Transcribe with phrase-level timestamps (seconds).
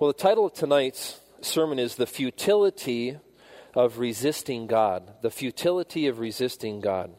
[0.00, 3.18] Well, the title of tonight's sermon is The Futility
[3.74, 5.12] of Resisting God.
[5.20, 7.10] The Futility of Resisting God.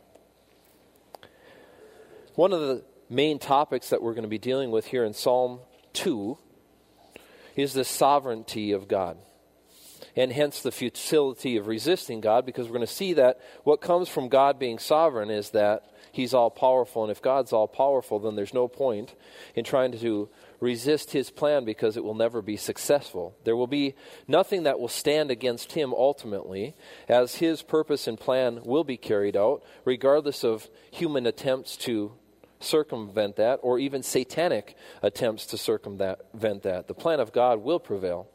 [2.34, 5.60] One of the main topics that we're going to be dealing with here in Psalm
[5.94, 6.40] 2
[7.56, 9.20] is the sovereignty of God.
[10.16, 14.10] And hence the futility of resisting God, because we're going to see that what comes
[14.10, 17.04] from God being sovereign is that He's all powerful.
[17.04, 19.16] And if God's all powerful, then there's no point
[19.56, 20.30] in trying to
[20.62, 23.36] resist his plan because it will never be successful.
[23.44, 23.96] There will be
[24.28, 26.76] nothing that will stand against him ultimately,
[27.10, 32.14] as his purpose and plan will be carried out, regardless of human attempts to
[32.60, 36.88] circumvent that or even satanic attempts to circumvent that.
[36.88, 38.30] The plan of God will prevail.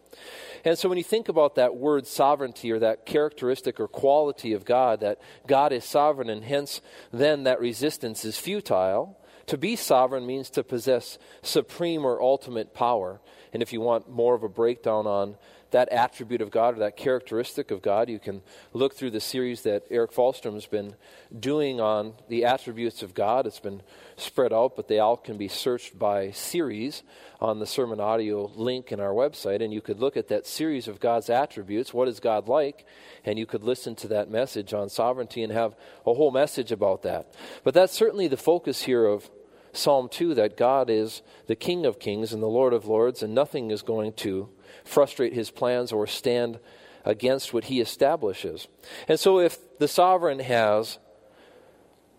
[0.65, 4.65] And so when you think about that word sovereignty or that characteristic or quality of
[4.65, 6.81] God, that God is sovereign and hence
[7.13, 13.21] then that resistance is futile, to be sovereign means to possess supreme or ultimate power.
[13.53, 15.37] And if you want more of a breakdown on
[15.71, 19.63] that attribute of God or that characteristic of God, you can look through the series
[19.63, 20.95] that Eric Falstrom's been
[21.39, 23.47] doing on the attributes of God.
[23.47, 23.83] It's been
[24.17, 27.03] spread out, but they all can be searched by series
[27.41, 29.63] on the sermon audio link in our website.
[29.63, 31.93] And you could look at that series of God's attributes.
[31.93, 32.87] What is God like?
[33.25, 35.75] And you could listen to that message on sovereignty and have
[36.07, 37.35] a whole message about that.
[37.65, 39.29] But that's certainly the focus here of
[39.77, 43.35] Psalm 2 that God is the King of kings and the Lord of lords, and
[43.35, 44.49] nothing is going to
[44.85, 46.59] frustrate his plans or stand
[47.05, 48.69] against what he establishes.
[49.07, 50.99] And so, if the sovereign has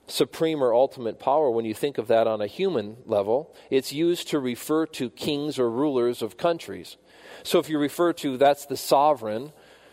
[0.08, 4.30] supreme or ultimate power, when you think of that on a human level, it's used
[4.30, 6.96] to refer to kings or rulers of countries.
[7.44, 9.52] So, if you refer to that's the sovereign,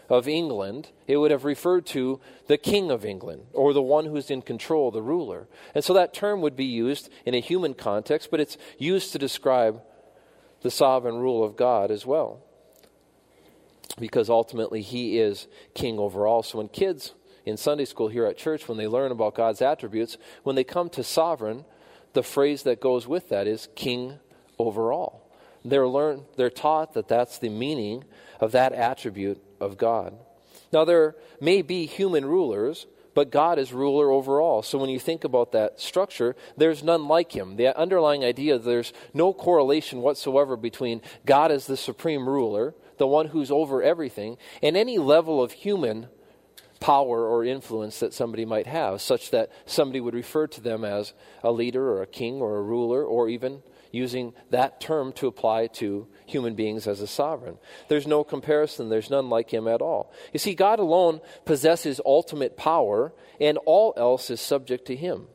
[0.09, 4.31] of England, it would have referred to the king of England or the one who's
[4.31, 5.49] in control, the ruler.
[5.75, 9.19] And so that term would be used in a human context, but it's used to
[9.19, 9.81] describe
[10.63, 12.43] the sovereign rule of God as well.
[13.99, 16.43] Because ultimately he is king over all.
[16.43, 17.15] So when kids
[17.45, 20.89] in Sunday school here at church, when they learn about God's attributes, when they come
[20.91, 21.65] to sovereign,
[22.15, 24.19] the phrase that goes with that is king
[24.59, 25.31] over all.
[25.65, 28.05] They're, learn, they're taught that that's the meaning
[28.41, 30.15] of that attribute of God.
[30.73, 34.63] Now, there may be human rulers, but God is ruler over all.
[34.63, 37.57] So when you think about that structure, there's none like him.
[37.57, 43.29] The underlying idea there's no correlation whatsoever between God as the supreme ruler, the one
[43.29, 46.09] who's over everything, and any level of human
[46.81, 51.15] power or influence that somebody might have, such that somebody would refer to them as
[51.43, 53.63] a leader or a king or a ruler or even
[53.95, 57.57] using that term to apply to human beings as a sovereign.
[57.89, 60.13] There's no comparison, there's none like him at all.
[60.33, 65.29] You see, God alone possesses ultimate power, and all else is subject to him.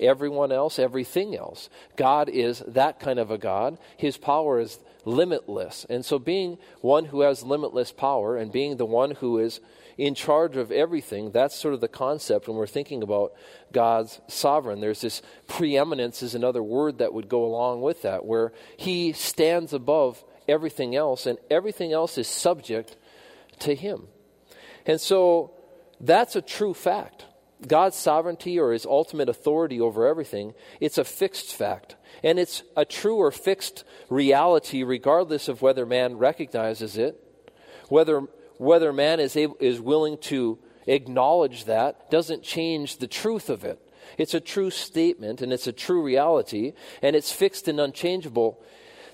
[0.00, 1.68] Everyone else, everything else.
[1.96, 3.78] God is that kind of a God.
[3.96, 5.86] His power is limitless.
[5.90, 9.60] And so, being one who has limitless power and being the one who is
[9.98, 11.32] in charge of everything.
[11.32, 13.32] That's sort of the concept when we're thinking about
[13.72, 14.80] God's sovereign.
[14.80, 19.72] There's this preeminence, is another word that would go along with that, where He stands
[19.72, 22.96] above everything else, and everything else is subject
[23.58, 24.06] to Him.
[24.86, 25.52] And so
[26.00, 27.26] that's a true fact.
[27.66, 31.96] God's sovereignty or his ultimate authority over everything, it's a fixed fact.
[32.22, 37.20] And it's a true or fixed reality regardless of whether man recognizes it,
[37.88, 43.64] whether whether man is, able, is willing to acknowledge that doesn't change the truth of
[43.64, 43.80] it.
[44.16, 48.62] It's a true statement and it's a true reality and it's fixed and unchangeable.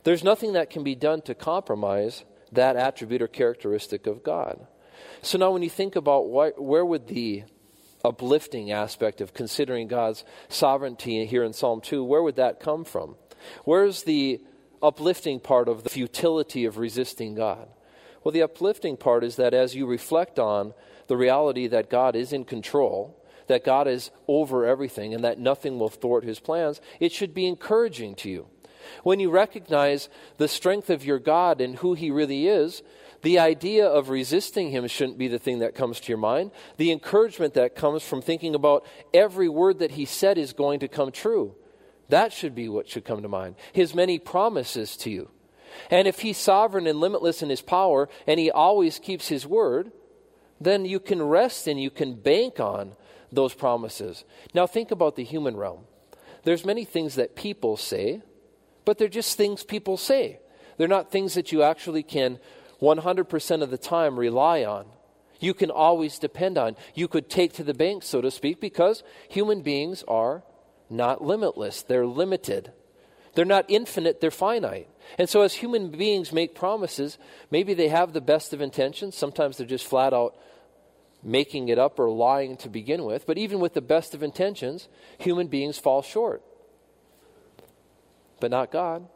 [0.04, 4.66] There's nothing that can be done to compromise that attribute or characteristic of God.
[5.22, 7.44] So now when you think about why, where would the
[8.04, 13.16] uplifting aspect of considering God's sovereignty here in Psalm 2, where would that come from?
[13.64, 14.40] Where's the
[14.82, 17.68] uplifting part of the futility of resisting God?
[18.24, 20.72] Well, the uplifting part is that as you reflect on
[21.06, 25.78] the reality that God is in control, that God is over everything, and that nothing
[25.78, 28.46] will thwart his plans, it should be encouraging to you.
[29.02, 30.08] When you recognize
[30.38, 32.82] the strength of your God and who he really is,
[33.22, 36.50] the idea of resisting him shouldn't be the thing that comes to your mind.
[36.76, 40.88] The encouragement that comes from thinking about every word that he said is going to
[40.88, 41.54] come true.
[42.10, 43.56] That should be what should come to mind.
[43.72, 45.30] His many promises to you.
[45.90, 49.92] And if he's sovereign and limitless in his power and he always keeps his word,
[50.60, 52.94] then you can rest and you can bank on
[53.32, 54.24] those promises.
[54.54, 55.84] Now think about the human realm.
[56.44, 58.22] There's many things that people say,
[58.84, 60.40] but they're just things people say.
[60.76, 62.38] They're not things that you actually can
[62.80, 64.86] 100% of the time rely on.
[65.40, 66.76] You can always depend on.
[66.94, 70.42] You could take to the bank, so to speak, because human beings are
[70.90, 72.72] not limitless, they're limited.
[73.34, 74.88] They're not infinite, they're finite.
[75.18, 77.18] And so, as human beings make promises,
[77.50, 79.16] maybe they have the best of intentions.
[79.16, 80.36] Sometimes they're just flat out
[81.24, 83.26] making it up or lying to begin with.
[83.26, 86.42] But even with the best of intentions, human beings fall short.
[88.40, 89.08] But not God.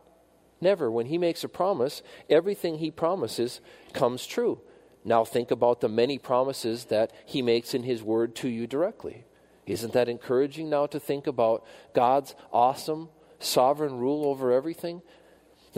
[0.60, 0.90] Never.
[0.90, 3.60] When He makes a promise, everything He promises
[3.92, 4.60] comes true.
[5.04, 9.24] Now, think about the many promises that He makes in His Word to you directly.
[9.66, 11.64] Isn't that encouraging now to think about
[11.94, 15.02] God's awesome, sovereign rule over everything?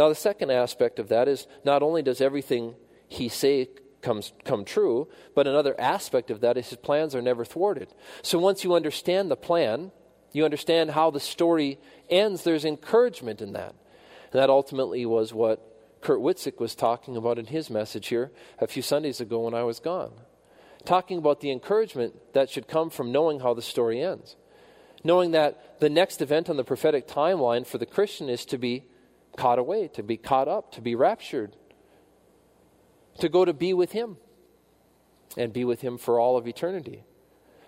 [0.01, 2.75] Now, the second aspect of that is not only does everything
[3.07, 3.69] He say
[4.01, 7.93] comes come true, but another aspect of that is His plans are never thwarted.
[8.23, 9.93] So once you understand the plan,
[10.33, 13.75] you understand how the story ends, there's encouragement in that.
[14.33, 15.61] And that ultimately was what
[16.01, 19.65] Kurt Witzik was talking about in his message here a few Sundays ago when I
[19.65, 20.13] was gone
[20.87, 24.37] talking about the encouragement that should come from knowing how the story ends.
[25.05, 28.85] Knowing that the next event on the prophetic timeline for the Christian is to be
[29.37, 31.57] caught away, to be caught up, to be raptured,
[33.19, 34.17] to go to be with Him
[35.37, 37.05] and be with Him for all of eternity.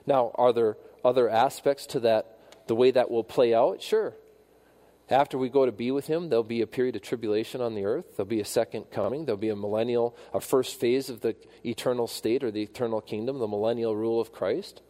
[0.07, 3.83] Now, are there other aspects to that, the way that will play out?
[3.83, 4.15] Sure.
[5.11, 7.85] After we go to be with him, there'll be a period of tribulation on the
[7.85, 8.17] earth.
[8.17, 9.27] There'll be a second coming.
[9.27, 11.37] There'll be a millennial, a first phase of the
[11.67, 14.81] eternal state or the eternal kingdom, the millennial rule of Christ.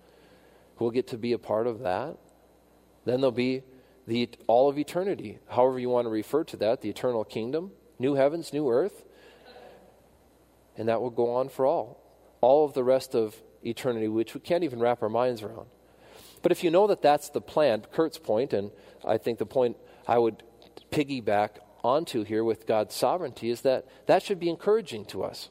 [0.78, 2.18] We'll get to be a part of that.
[3.04, 3.62] Then there'll be
[4.06, 8.14] the all of eternity, however you want to refer to that, the eternal kingdom, new
[8.14, 9.04] heavens, new earth.
[10.76, 12.02] And that will go on for all.
[12.40, 15.66] All of the rest of eternity, which we can't even wrap our minds around.
[16.42, 18.72] But if you know that that's the plan, Kurt's point, and
[19.06, 19.76] I think the point
[20.08, 20.42] I would
[20.90, 25.50] piggyback onto here with God's sovereignty is that that should be encouraging to us.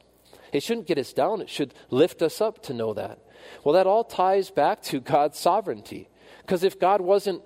[0.51, 3.19] It shouldn't get us down, it should lift us up to know that.
[3.63, 6.09] Well, that all ties back to God's sovereignty.
[6.41, 7.41] Because if God wasn't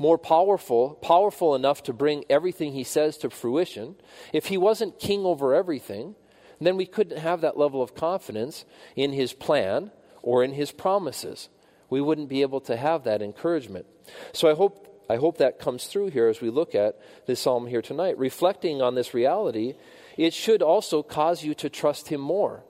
[0.00, 3.94] more powerful, powerful enough to bring everything he says to fruition,
[4.32, 6.14] if he wasn't king over everything,
[6.58, 8.64] then we couldn't have that level of confidence
[8.96, 9.90] in his plan
[10.22, 11.50] or in his promises.
[11.90, 13.84] We wouldn't be able to have that encouragement.
[14.32, 17.66] So I hope I hope that comes through here as we look at this psalm
[17.66, 18.16] here tonight.
[18.16, 19.74] Reflecting on this reality,
[20.16, 22.62] it should also cause you to trust Him more.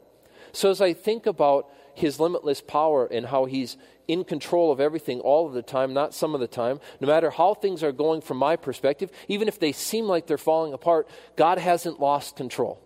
[0.53, 3.77] So as I think about His limitless power and how He's
[4.11, 7.31] in control of everything all of the time, not some of the time, no matter
[7.31, 11.09] how things are going from my perspective, even if they seem like they're falling apart,
[11.37, 12.81] God hasn't lost control.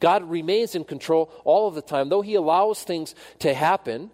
[0.00, 2.08] God remains in control all of the time.
[2.08, 4.10] Though He allows things to happen,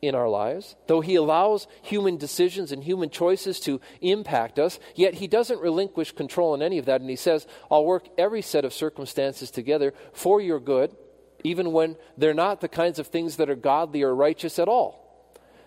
[0.00, 5.14] in our lives, though He allows human decisions and human choices to impact us, yet
[5.14, 7.00] He doesn't relinquish control in any of that.
[7.00, 10.96] And He says, I'll work every set of circumstances together for your good,
[11.44, 15.01] even when they're not the kinds of things that are godly or righteous at all.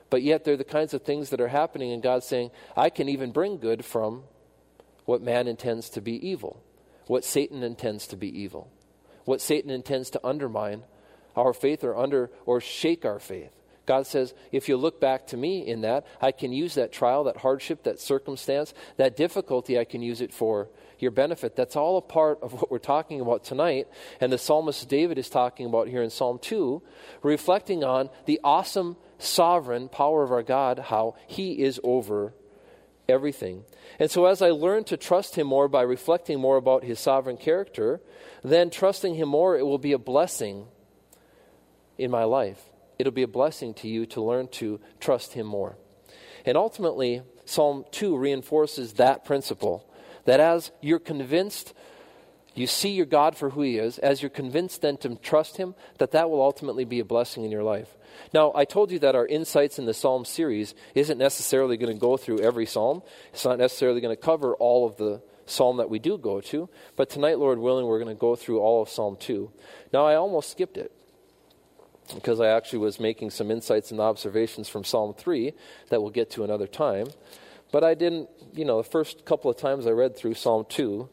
[0.10, 3.10] But yet they're the kinds of things that are happening, and God's saying, I can
[3.10, 4.24] even bring good from
[5.06, 6.64] what man intends to be evil,
[7.08, 8.72] what Satan intends to be evil,
[9.26, 10.84] what Satan intends to undermine
[11.36, 13.52] our faith or under or shake our faith.
[13.86, 17.26] God says, if you look back to me in that, I can use that trial,
[17.26, 21.56] that hardship, that circumstance, that difficulty, I can use it for your benefit.
[21.56, 23.88] That's all a part of what we're talking about tonight.
[24.20, 26.82] And the psalmist David is talking about here in Psalm 2,
[27.22, 32.34] reflecting on the awesome sovereign power of our God, how he is over
[33.08, 33.64] everything.
[34.00, 37.38] And so, as I learn to trust him more by reflecting more about his sovereign
[37.38, 38.02] character,
[38.44, 40.68] then trusting him more, it will be a blessing
[41.98, 45.78] in my life it'll be a blessing to you to learn to trust Him more.
[46.46, 49.90] And ultimately, Psalm 2 reinforces that principle
[50.26, 51.74] that as you're convinced,
[52.56, 55.76] you see your God for who He is, as you're convinced then to trust Him,
[55.98, 57.96] that that will ultimately be a blessing in your life.
[58.34, 62.00] Now, I told you that our insights in the Psalm series isn't necessarily going to
[62.00, 63.04] go through every Psalm.
[63.34, 66.70] It's not necessarily going to cover all of the Psalm that we do go to.
[66.96, 69.52] But tonight, Lord willing, we're going to go through all of Psalm 2.
[69.94, 70.92] Now, I almost skipped it
[72.14, 75.54] because I actually was making some insights and observations from Psalm 3
[75.90, 77.08] that we'll get to another time.
[77.72, 81.10] But I didn't, you know, the first couple of times I read through Psalm 2,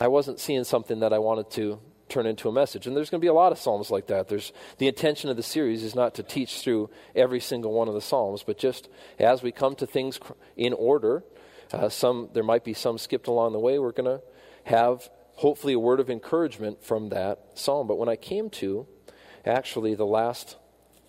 [0.00, 2.86] I wasn't seeing something that I wanted to turn into a message.
[2.86, 4.28] And there's going to be a lot of psalms like that.
[4.28, 7.94] There's the intention of the series is not to teach through every single one of
[7.94, 10.20] the psalms, but just as we come to things
[10.56, 11.24] in order,
[11.72, 13.78] uh, some there might be some skipped along the way.
[13.78, 14.24] We're going to
[14.64, 17.86] have hopefully a word of encouragement from that psalm.
[17.86, 18.86] But when I came to
[19.44, 20.56] actually the last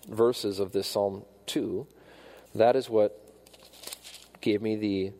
[0.08, 1.86] verses of this Psalm 2,
[2.54, 3.20] that is what
[4.40, 5.12] gave me the,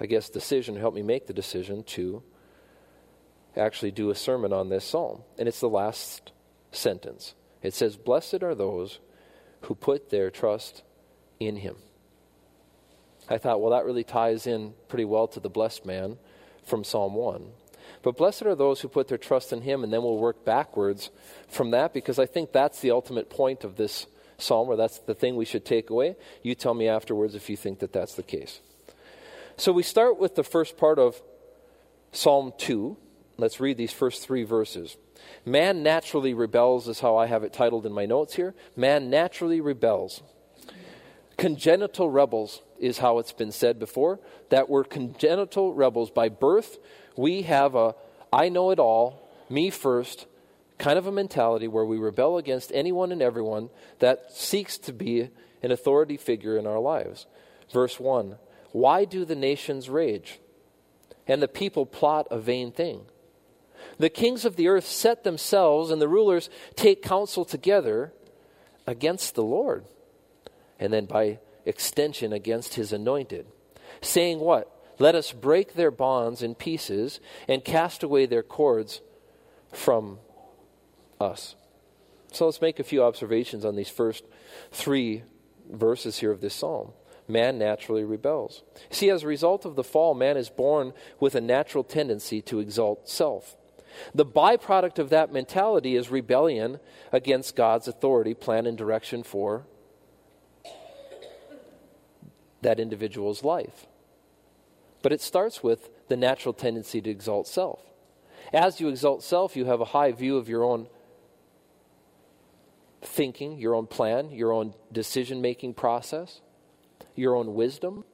[0.00, 2.22] I guess, decision, helped me make the decision to
[3.56, 5.22] actually do a sermon on this psalm.
[5.38, 6.32] And it's the last
[6.72, 7.34] sentence.
[7.62, 8.98] It says, Blessed are those
[9.62, 10.82] who put their trust
[11.38, 11.76] in him.
[13.28, 16.18] I thought, well, that really ties in pretty well to the blessed man
[16.64, 17.46] from Psalm 1.
[18.02, 21.10] But blessed are those who put their trust in him, and then we'll work backwards
[21.48, 24.06] from that because I think that's the ultimate point of this
[24.38, 26.16] psalm, or that's the thing we should take away.
[26.42, 28.60] You tell me afterwards if you think that that's the case.
[29.56, 31.20] So we start with the first part of
[32.12, 32.96] Psalm 2.
[33.40, 34.96] Let's read these first three verses.
[35.44, 38.54] Man naturally rebels, is how I have it titled in my notes here.
[38.76, 40.22] Man naturally rebels.
[41.36, 44.20] Congenital rebels is how it's been said before,
[44.50, 46.10] that we're congenital rebels.
[46.10, 46.78] By birth,
[47.16, 47.94] we have a
[48.32, 50.26] I know it all, me first,
[50.78, 55.30] kind of a mentality where we rebel against anyone and everyone that seeks to be
[55.62, 57.26] an authority figure in our lives.
[57.72, 58.36] Verse 1
[58.72, 60.40] Why do the nations rage?
[61.26, 63.06] And the people plot a vain thing.
[64.00, 68.14] The kings of the earth set themselves, and the rulers take counsel together
[68.86, 69.84] against the Lord.
[70.78, 73.44] And then by extension, against his anointed.
[74.00, 74.74] Saying what?
[74.98, 79.02] Let us break their bonds in pieces and cast away their cords
[79.70, 80.18] from
[81.20, 81.54] us.
[82.32, 84.24] So let's make a few observations on these first
[84.72, 85.24] three
[85.70, 86.92] verses here of this psalm.
[87.28, 88.62] Man naturally rebels.
[88.88, 92.60] See, as a result of the fall, man is born with a natural tendency to
[92.60, 93.56] exalt self.
[94.14, 96.80] The byproduct of that mentality is rebellion
[97.12, 99.66] against God's authority, plan, and direction for
[102.62, 103.86] that individual's life.
[105.02, 107.80] But it starts with the natural tendency to exalt self.
[108.52, 110.88] As you exalt self, you have a high view of your own
[113.02, 116.40] thinking, your own plan, your own decision making process,
[117.14, 118.04] your own wisdom.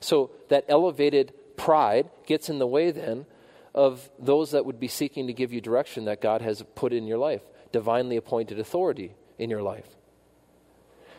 [0.00, 3.26] So that elevated pride gets in the way then
[3.74, 7.06] of those that would be seeking to give you direction that God has put in
[7.06, 9.86] your life, divinely appointed authority in your life.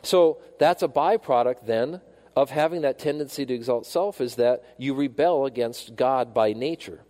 [0.03, 2.01] So that's a byproduct then
[2.35, 7.01] of having that tendency to exalt self is that you rebel against God by nature.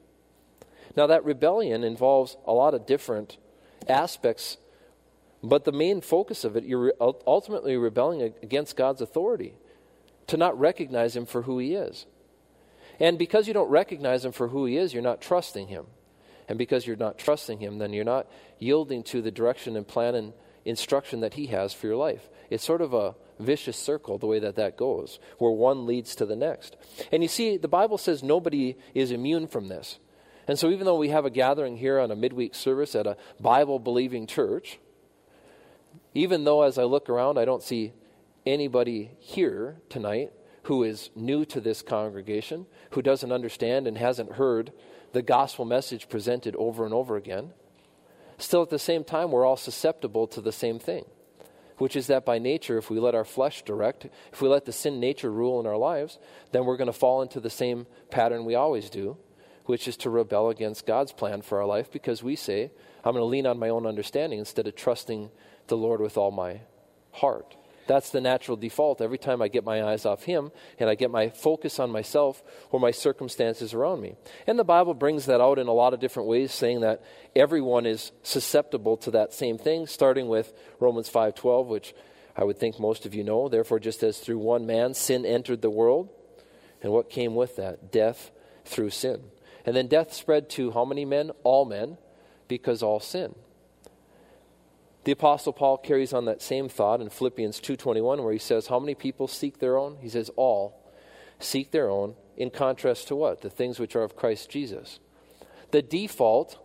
[0.96, 3.38] Now, that rebellion involves a lot of different
[3.88, 4.58] aspects,
[5.42, 9.54] but the main focus of it, you're ultimately rebelling against God's authority,
[10.28, 12.06] to not recognize Him for who He is.
[13.01, 15.88] And because you don't recognize Him for who He is, you're not trusting Him.
[16.48, 18.27] And because you're not trusting Him, then you're not
[18.60, 20.34] yielding to the direction and plan and
[20.65, 22.29] instruction that He has for your life.
[22.51, 26.27] It's sort of a vicious circle the way that that goes, where one leads to
[26.27, 26.77] the next.
[27.12, 29.98] And you see, the Bible says nobody is immune from this.
[30.48, 33.17] And so, even though we have a gathering here on a midweek service at a
[33.39, 34.77] Bible believing church,
[36.13, 37.93] even though as I look around, I don't see
[38.46, 44.72] anybody here tonight who is new to this congregation, who doesn't understand and hasn't heard
[45.12, 47.51] the gospel message presented over and over again,
[48.38, 51.06] still at the same time, we're all susceptible to the same thing
[51.82, 54.72] which is that by nature, if we let our flesh direct, if we let the
[54.72, 56.20] sin nature rule in our lives,
[56.51, 59.18] then we're going to fall into the same pattern we always do,
[59.65, 62.72] which is to rebel against God's plan for our life because we say,
[63.03, 65.32] I'm going to lean on my own understanding instead of trusting
[65.68, 66.62] the Lord with all my
[67.13, 67.56] heart.
[67.88, 69.02] That's the natural default.
[69.02, 72.44] Every time I get my eyes off Him and I get my focus on myself
[72.72, 74.16] or my circumstances around me.
[74.48, 77.04] And the Bible brings that out in a lot of different ways, saying that
[77.36, 81.94] everyone is susceptible to that same thing, starting with Romans 5.12, which
[82.36, 83.50] I would think most of you know.
[83.50, 86.10] Therefore, just as through one man sin entered the world,
[86.82, 87.92] and what came with that?
[87.92, 88.32] Death
[88.66, 89.22] through sin.
[89.66, 91.32] And then death spread to how many men?
[91.44, 91.98] All men,
[92.48, 93.36] because all sin.
[95.03, 98.79] The apostle Paul carries on that same thought in Philippians 2:21 where he says how
[98.79, 99.98] many people seek their own?
[100.01, 100.79] He says all
[101.39, 103.41] seek their own in contrast to what?
[103.41, 105.00] The things which are of Christ Jesus.
[105.72, 106.58] The default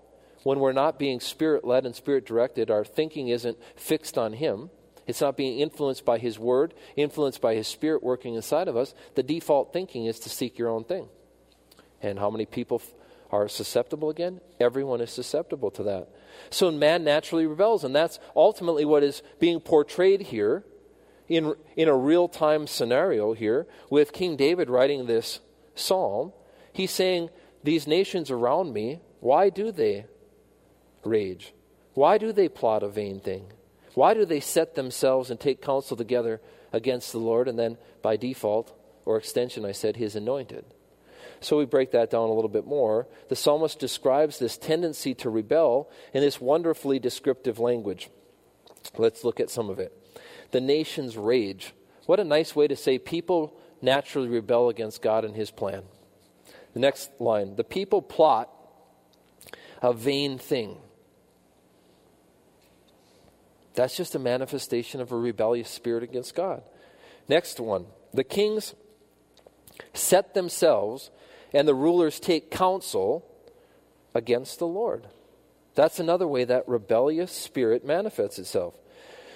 [0.42, 4.70] when we're not being spirit led and spirit directed, our thinking isn't fixed on him.
[5.06, 8.94] It's not being influenced by his word, influenced by his spirit working inside of us.
[9.16, 11.08] The default thinking is to seek your own thing.
[12.00, 12.80] And how many people
[13.30, 14.40] are susceptible again?
[14.60, 16.08] Everyone is susceptible to that.
[16.50, 20.64] So man naturally rebels, and that's ultimately what is being portrayed here
[21.28, 25.40] in, in a real time scenario here with King David writing this
[25.74, 26.32] psalm.
[26.72, 27.30] He's saying,
[27.64, 30.06] These nations around me, why do they
[31.04, 31.52] rage?
[31.94, 33.46] Why do they plot a vain thing?
[33.94, 36.40] Why do they set themselves and take counsel together
[36.72, 40.66] against the Lord and then, by default or extension, I said, his anointed?
[41.40, 43.06] So we break that down a little bit more.
[43.28, 48.08] The psalmist describes this tendency to rebel in this wonderfully descriptive language.
[48.96, 49.92] Let's look at some of it.
[50.50, 51.74] The nations rage.
[52.06, 55.82] What a nice way to say people naturally rebel against God and his plan.
[56.72, 58.50] The next line the people plot
[59.82, 60.78] a vain thing.
[63.74, 66.62] That's just a manifestation of a rebellious spirit against God.
[67.28, 68.74] Next one the kings
[69.92, 71.10] set themselves
[71.52, 73.24] and the rulers take counsel
[74.14, 75.06] against the Lord.
[75.74, 78.74] That's another way that rebellious spirit manifests itself.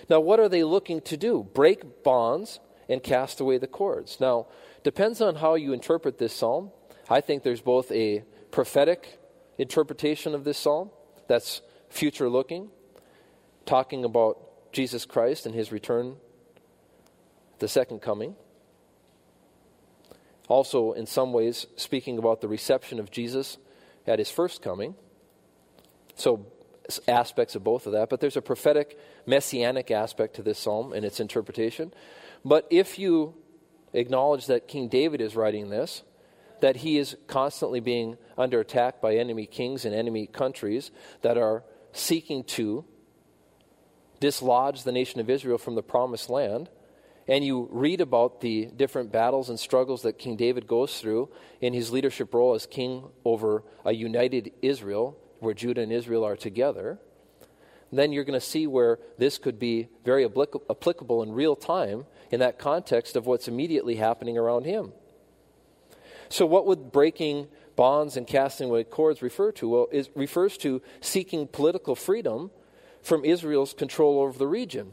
[0.09, 1.47] Now, what are they looking to do?
[1.55, 4.19] Break bonds and cast away the cords.
[4.21, 4.47] Now,
[4.83, 6.73] depends on how you interpret this psalm.
[7.09, 9.19] I think there's both a prophetic
[9.59, 10.91] interpretation of this psalm
[11.29, 12.71] that's future looking,
[13.67, 16.17] talking about Jesus Christ and his return,
[17.59, 18.35] the second coming.
[20.51, 23.57] Also, in some ways, speaking about the reception of Jesus
[24.05, 24.97] at his first coming.
[26.17, 26.45] So,
[27.07, 28.11] aspects of both of that.
[28.11, 31.95] But there's a prophetic, messianic aspect to this psalm and its interpretation.
[32.45, 33.35] But if you
[33.93, 36.03] acknowledge that King David is writing this,
[36.61, 40.91] that he is constantly being under attack by enemy kings and enemy countries
[41.23, 42.85] that are seeking to
[44.19, 46.71] dislodge the nation of Israel from the promised land,
[47.29, 51.29] and you read about the different battles and struggles that King David goes through
[51.61, 56.37] in his leadership role as king over a united Israel, where Judah and Israel are
[56.37, 56.99] together,
[57.93, 62.41] then you're going to see where this could be very applicable in real time in
[62.41, 64.93] that context of what's immediately happening around him.
[66.29, 69.69] So, what would breaking bonds and casting away cords refer to?
[69.69, 72.53] Well, it refers to seeking political freedom
[73.03, 74.93] from Israel's control over the region.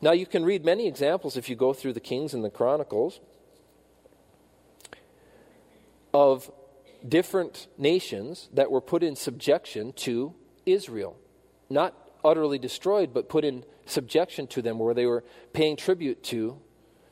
[0.00, 3.20] Now, you can read many examples if you go through the Kings and the Chronicles
[6.14, 6.50] of
[7.06, 10.34] different nations that were put in subjection to
[10.66, 11.16] Israel.
[11.68, 16.60] Not utterly destroyed, but put in subjection to them, where they were paying tribute to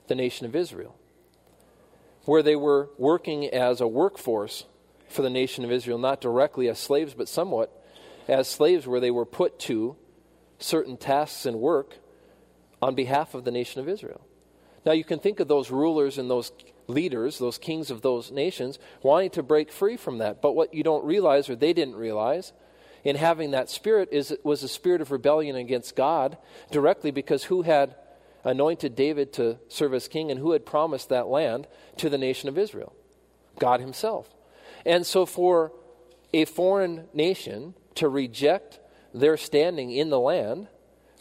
[0.07, 0.97] the nation of Israel.
[2.25, 4.65] Where they were working as a workforce
[5.09, 7.73] for the nation of Israel, not directly as slaves, but somewhat
[8.29, 9.97] as slaves, where they were put to
[10.59, 11.99] certain tasks and work
[12.87, 14.21] on behalf of the nation of Israel.
[14.85, 16.53] Now, you can think of those rulers and those
[16.87, 20.41] leaders, those kings of those nations, wanting to break free from that.
[20.41, 22.53] But what you don't realize, or they didn't realize,
[23.03, 26.39] in having that spirit is was a spirit of rebellion against God
[26.71, 27.97] directly because who had
[28.45, 32.49] anointed David to serve as king and who had promised that land to the nation
[32.49, 32.95] of Israel?
[33.59, 34.33] God himself.
[34.85, 35.73] And so for
[36.33, 38.79] a foreign nation to reject
[39.13, 40.69] their standing in the land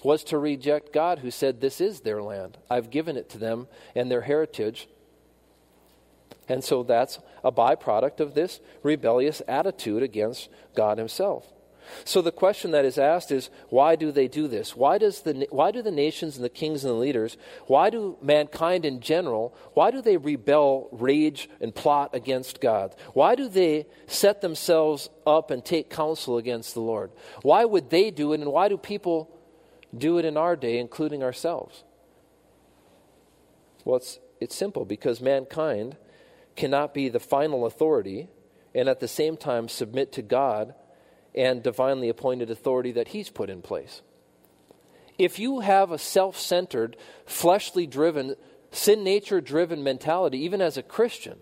[0.06, 2.58] was to reject God, who said, This is their land.
[2.70, 4.88] I've given it to them and their heritage.
[6.48, 11.52] And so that's a byproduct of this rebellious attitude against God Himself.
[12.04, 14.76] So the question that is asked is why do they do this?
[14.76, 17.38] Why, does the, why do the nations and the kings and the leaders,
[17.68, 22.96] why do mankind in general, why do they rebel, rage, and plot against God?
[23.13, 27.12] Why do they set themselves up and take counsel against the Lord?
[27.41, 29.35] Why would they do it, and why do people
[29.97, 31.84] do it in our day, including ourselves?
[33.84, 35.97] Well, it's, it's simple because mankind
[36.55, 38.27] cannot be the final authority
[38.73, 40.73] and at the same time submit to God
[41.34, 44.01] and divinely appointed authority that He's put in place.
[45.17, 48.36] If you have a self centered, fleshly driven,
[48.71, 51.38] sin nature driven mentality, even as a Christian,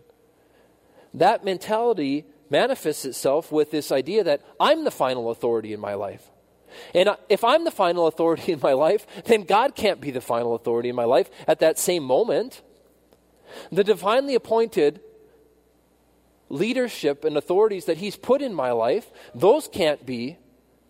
[1.14, 6.30] that mentality manifests itself with this idea that I'm the final authority in my life.
[6.94, 10.56] And if I'm the final authority in my life, then God can't be the final
[10.56, 12.62] authority in my life at that same moment.
[13.72, 15.02] The divinely appointed
[16.50, 20.38] leadership and authorities that He's put in my life, those can't be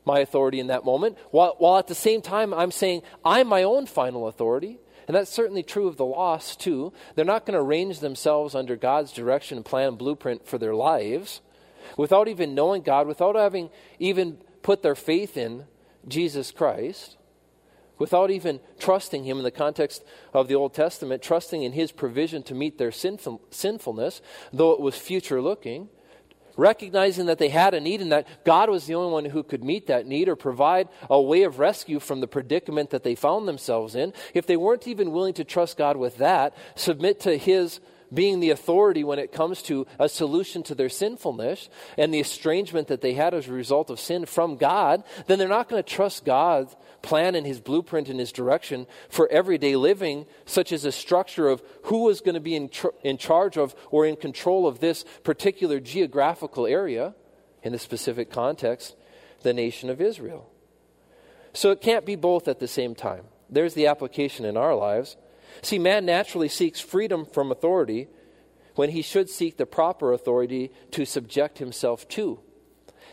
[0.05, 3.63] my authority in that moment, while, while at the same time I'm saying I'm my
[3.63, 4.79] own final authority.
[5.07, 6.93] And that's certainly true of the lost, too.
[7.15, 10.75] They're not going to arrange themselves under God's direction, and plan, and blueprint for their
[10.75, 11.41] lives
[11.97, 13.69] without even knowing God, without having
[13.99, 15.65] even put their faith in
[16.07, 17.17] Jesus Christ,
[17.97, 22.43] without even trusting Him in the context of the Old Testament, trusting in His provision
[22.43, 25.89] to meet their sinful, sinfulness, though it was future looking,
[26.55, 29.63] recognizing that they had a need and that God was the only one who could
[29.63, 33.47] meet that need or provide a way of rescue from the predicament that they found
[33.47, 34.13] themselves in.
[34.33, 37.79] If they weren't even willing to trust God with that, submit to His
[38.13, 42.87] being the authority when it comes to a solution to their sinfulness and the estrangement
[42.87, 45.89] that they had as a result of sin from God, then they're not going to
[45.89, 50.91] trust God's plan and His blueprint and His direction for everyday living, such as a
[50.91, 54.67] structure of who is going to be in, tr- in charge of or in control
[54.67, 57.15] of this particular geographical area,
[57.63, 58.95] in the specific context,
[59.41, 60.49] the nation of Israel.
[61.53, 63.25] So it can't be both at the same time.
[63.49, 65.15] There's the application in our lives.
[65.61, 68.07] See, man naturally seeks freedom from authority
[68.75, 72.39] when he should seek the proper authority to subject himself to.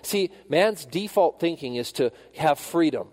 [0.02, 3.08] See, man's default thinking is to have freedom.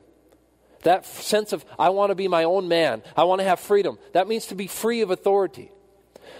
[0.83, 3.97] That sense of, I want to be my own man, I want to have freedom,
[4.13, 5.71] that means to be free of authority.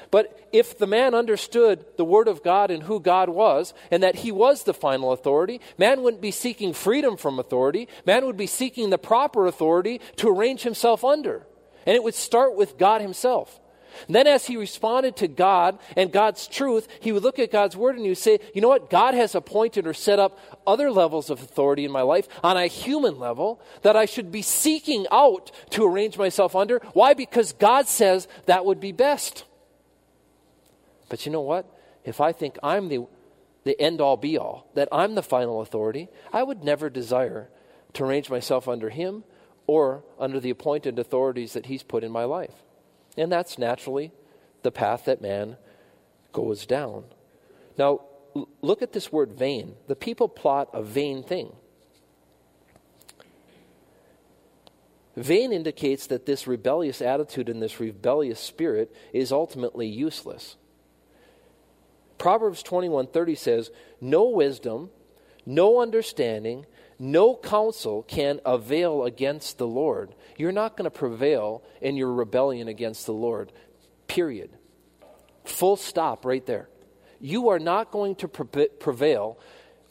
[0.09, 4.15] But if the man understood the Word of God and who God was, and that
[4.15, 7.87] he was the final authority, man wouldn't be seeking freedom from authority.
[8.05, 11.45] Man would be seeking the proper authority to arrange himself under.
[11.87, 13.59] And it would start with God himself.
[14.07, 17.95] Then, as he responded to God and God's truth, he would look at God's word
[17.95, 18.89] and he would say, You know what?
[18.89, 22.67] God has appointed or set up other levels of authority in my life on a
[22.67, 26.79] human level that I should be seeking out to arrange myself under.
[26.93, 27.13] Why?
[27.13, 29.45] Because God says that would be best.
[31.09, 31.65] But you know what?
[32.03, 33.07] If I think I'm the,
[33.63, 37.49] the end all be all, that I'm the final authority, I would never desire
[37.93, 39.23] to arrange myself under Him
[39.67, 42.63] or under the appointed authorities that He's put in my life.
[43.17, 44.11] And that's naturally
[44.63, 45.57] the path that man
[46.31, 47.03] goes down.
[47.77, 48.01] Now,
[48.61, 49.75] look at this word vain.
[49.87, 51.53] The people plot a vain thing.
[55.15, 60.57] Vain indicates that this rebellious attitude and this rebellious spirit is ultimately useless.
[62.19, 64.91] Proverbs 21:30 says, "No wisdom,
[65.45, 66.67] no understanding,
[66.99, 72.67] no counsel can avail against the Lord." You're not going to prevail in your rebellion
[72.67, 73.51] against the Lord.
[74.07, 74.51] Period.
[75.45, 76.69] Full stop right there.
[77.19, 79.39] You are not going to prevail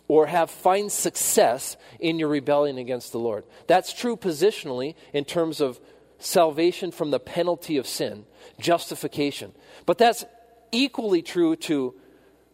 [0.08, 3.44] or have find success in your rebellion against the Lord.
[3.66, 5.80] That's true positionally in terms of
[6.18, 8.24] salvation from the penalty of sin,
[8.60, 9.52] justification.
[9.84, 10.24] But that's
[10.70, 11.94] equally true to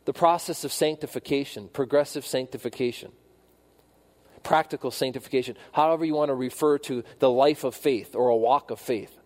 [0.05, 3.13] the process of sanctification, progressive sanctification,
[4.43, 8.71] practical sanctification, however you want to refer to the life of faith or a walk
[8.71, 9.19] of faith.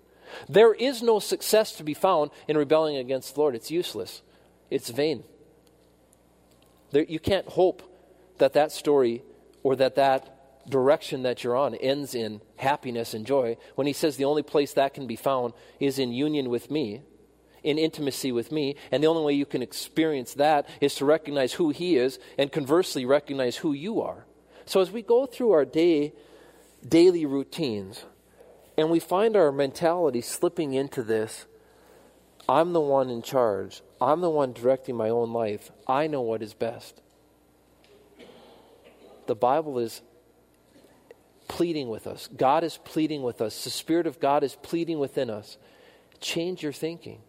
[0.48, 3.54] There is no success to be found in rebelling against the Lord.
[3.54, 4.22] It's useless,
[4.70, 5.24] it's vain.
[6.90, 7.82] There, you can't hope
[8.38, 9.22] that that story
[9.62, 10.32] or that that
[10.68, 14.72] direction that you're on ends in happiness and joy when he says the only place
[14.72, 17.02] that can be found is in union with me
[17.66, 18.76] in intimacy with me.
[18.90, 22.50] And the only way you can experience that is to recognize who He is and
[22.50, 24.24] conversely recognize who you are.
[24.66, 26.12] So as we go through our day,
[26.86, 28.04] daily routines
[28.76, 31.46] and we find our mentality slipping into this,
[32.48, 36.42] I'm the one in charge, I'm the one directing my own life, I know what
[36.42, 37.00] is best.
[39.26, 40.02] The Bible is
[41.48, 42.28] pleading with us.
[42.36, 43.64] God is pleading with us.
[43.64, 45.58] The Spirit of God is pleading within us.
[46.20, 47.20] Change your thinking.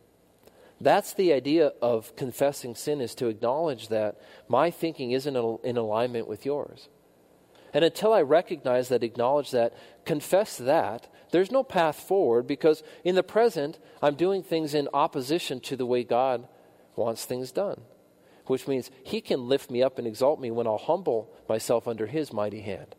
[0.80, 6.28] That's the idea of confessing sin is to acknowledge that my thinking isn't in alignment
[6.28, 6.90] with yours.
[7.74, 9.74] And until I recognize that, acknowledge that,
[10.06, 15.60] confess that, there's no path forward because in the present, I'm doing things in opposition
[15.62, 16.48] to the way God
[16.96, 17.82] wants things done.
[18.46, 22.08] Which means He can lift me up and exalt me when I'll humble myself under
[22.08, 22.96] His mighty hand.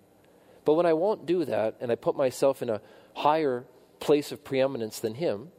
[0.64, 2.82] But when I won't do that and I put myself in a
[3.14, 3.64] higher
[4.00, 5.50] place of preeminence than Him,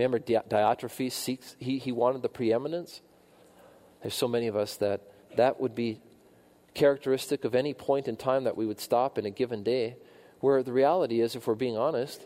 [0.00, 3.02] Remember, Diotrephes seeks, he, he wanted the preeminence.
[4.00, 5.02] There's so many of us that
[5.36, 6.00] that would be
[6.74, 9.96] characteristic of any point in time that we would stop in a given day.
[10.40, 12.24] Where the reality is, if we're being honest,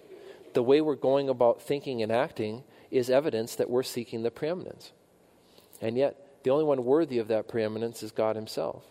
[0.52, 4.92] the way we're going about thinking and acting is evidence that we're seeking the preeminence.
[5.80, 8.84] And yet, the only one worthy of that preeminence is God Himself.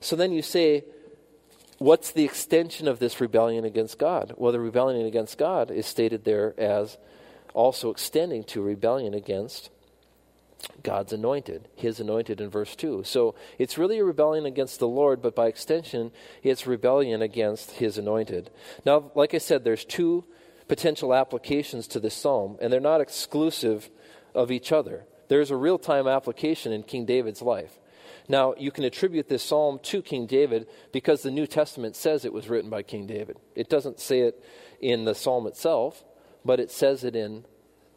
[0.00, 0.84] So then you say,
[1.78, 4.34] what's the extension of this rebellion against God?
[4.36, 6.98] Well, the rebellion against God is stated there as
[7.54, 9.70] also extending to rebellion against
[10.82, 13.02] God's anointed, his anointed in verse 2.
[13.04, 17.98] So it's really a rebellion against the Lord, but by extension, it's rebellion against his
[17.98, 18.50] anointed.
[18.84, 20.24] Now, like I said, there's two
[20.68, 23.90] potential applications to this psalm, and they're not exclusive
[24.34, 25.06] of each other.
[25.28, 27.78] There's a real time application in King David's life.
[28.28, 32.32] Now, you can attribute this psalm to King David because the New Testament says it
[32.32, 33.36] was written by King David.
[33.54, 34.42] It doesn't say it
[34.80, 36.04] in the psalm itself,
[36.44, 37.44] but it says it in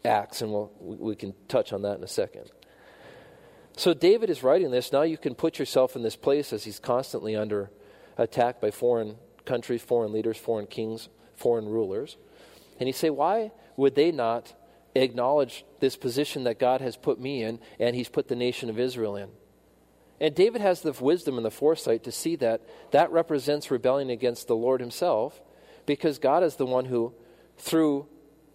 [0.05, 2.49] Acts, and we'll, we can touch on that in a second.
[3.75, 4.91] So, David is writing this.
[4.91, 7.71] Now, you can put yourself in this place as he's constantly under
[8.17, 12.17] attack by foreign countries, foreign leaders, foreign kings, foreign rulers.
[12.79, 14.53] And you say, why would they not
[14.95, 18.79] acknowledge this position that God has put me in and he's put the nation of
[18.79, 19.29] Israel in?
[20.21, 24.47] And David has the wisdom and the foresight to see that that represents rebellion against
[24.47, 25.41] the Lord himself
[25.85, 27.13] because God is the one who,
[27.57, 28.07] through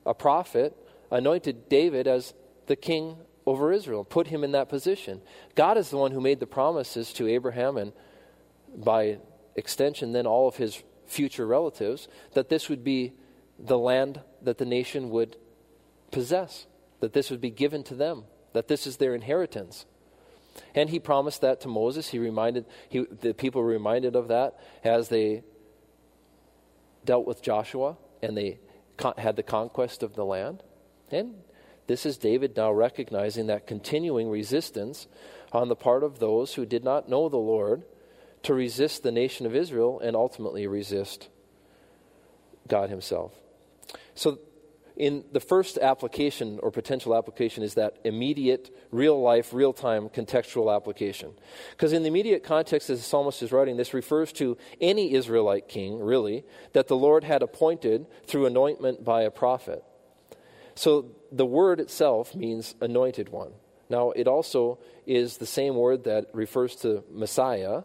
[0.05, 0.77] a prophet,
[1.15, 2.35] anointed David as
[2.67, 5.21] the king over Israel, put him in that position.
[5.55, 7.93] God is the one who made the promises to Abraham and
[8.77, 9.19] by
[9.55, 13.13] extension then all of his future relatives that this would be
[13.59, 15.37] the land that the nation would
[16.11, 16.67] possess,
[17.01, 19.87] that this would be given to them, that this is their inheritance.
[20.75, 22.09] And he promised that to Moses.
[22.09, 25.43] He reminded he, the people were reminded of that as they
[27.05, 28.59] dealt with Joshua and they
[28.97, 30.63] con- had the conquest of the land.
[31.11, 31.35] And
[31.87, 35.07] this is David now recognizing that continuing resistance
[35.53, 37.85] on the part of those who did not know the Lord
[38.43, 41.29] to resist the nation of Israel and ultimately resist
[42.69, 43.33] God Himself.
[44.15, 44.39] So,
[44.97, 50.75] in the first application or potential application is that immediate, real life, real time contextual
[50.75, 51.33] application.
[51.73, 55.69] Because in the immediate context, as the psalmist is writing, this refers to any Israelite
[55.69, 59.83] king, really, that the Lord had appointed through anointment by a prophet.
[60.75, 63.53] So the word itself means anointed one.
[63.89, 67.83] Now, it also is the same word that refers to Messiah,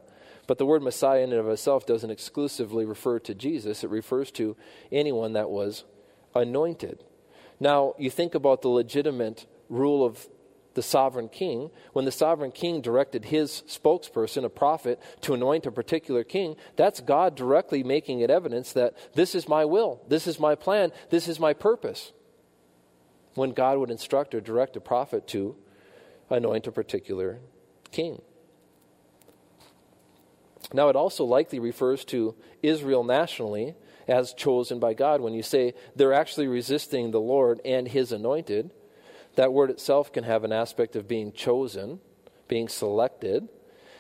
[0.47, 3.84] but the word Messiah in and of itself doesn't exclusively refer to Jesus.
[3.84, 4.56] It refers to
[4.91, 5.84] anyone that was
[6.34, 7.04] anointed.
[7.60, 10.28] Now, you think about the legitimate rule of
[10.75, 11.71] the sovereign king.
[11.93, 17.02] When the sovereign king directed his spokesperson, a prophet, to anoint a particular king, that's
[17.02, 21.28] God directly making it evidence that this is my will, this is my plan, this
[21.28, 22.13] is my purpose
[23.36, 25.56] when God would instruct or direct a prophet to
[26.30, 27.39] anoint a particular
[27.92, 28.22] king.
[30.74, 33.76] Now, it also likely refers to Israel nationally
[34.08, 35.22] as chosen by God.
[35.22, 38.72] When you say they're actually resisting the Lord and his anointed,
[39.36, 42.00] that word itself can have an aspect of being chosen,
[42.48, 43.48] being selected.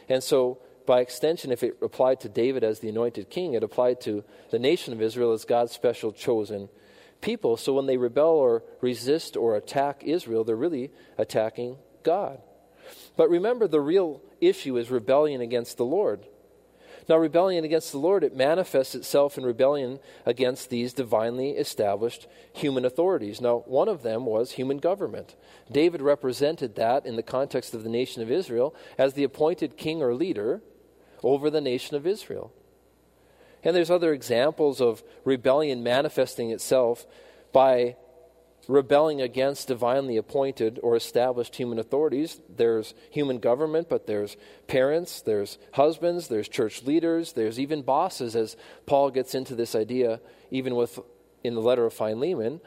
[0.07, 4.01] And so, by extension, if it applied to David as the anointed king, it applied
[4.01, 6.67] to the nation of Israel as God's special chosen
[7.21, 7.57] people.
[7.57, 12.41] So when they rebel or resist or attack Israel, they're really attacking God.
[13.17, 16.25] But remember, the real issue is rebellion against the Lord.
[17.07, 22.85] Now, rebellion against the Lord, it manifests itself in rebellion against these divinely established human
[22.85, 23.41] authorities.
[23.41, 25.35] Now, one of them was human government.
[25.71, 30.03] David represented that in the context of the nation of Israel as the appointed king
[30.03, 30.61] or leader
[31.23, 32.53] over the nation of Israel.
[33.63, 37.05] And there's other examples of rebellion manifesting itself
[37.51, 37.95] by
[38.67, 42.39] rebelling against divinely appointed or established human authorities.
[42.55, 48.55] There's human government, but there's parents, there's husbands, there's church leaders, there's even bosses, as
[48.85, 50.99] Paul gets into this idea, even with
[51.43, 52.61] in the letter of Philemon,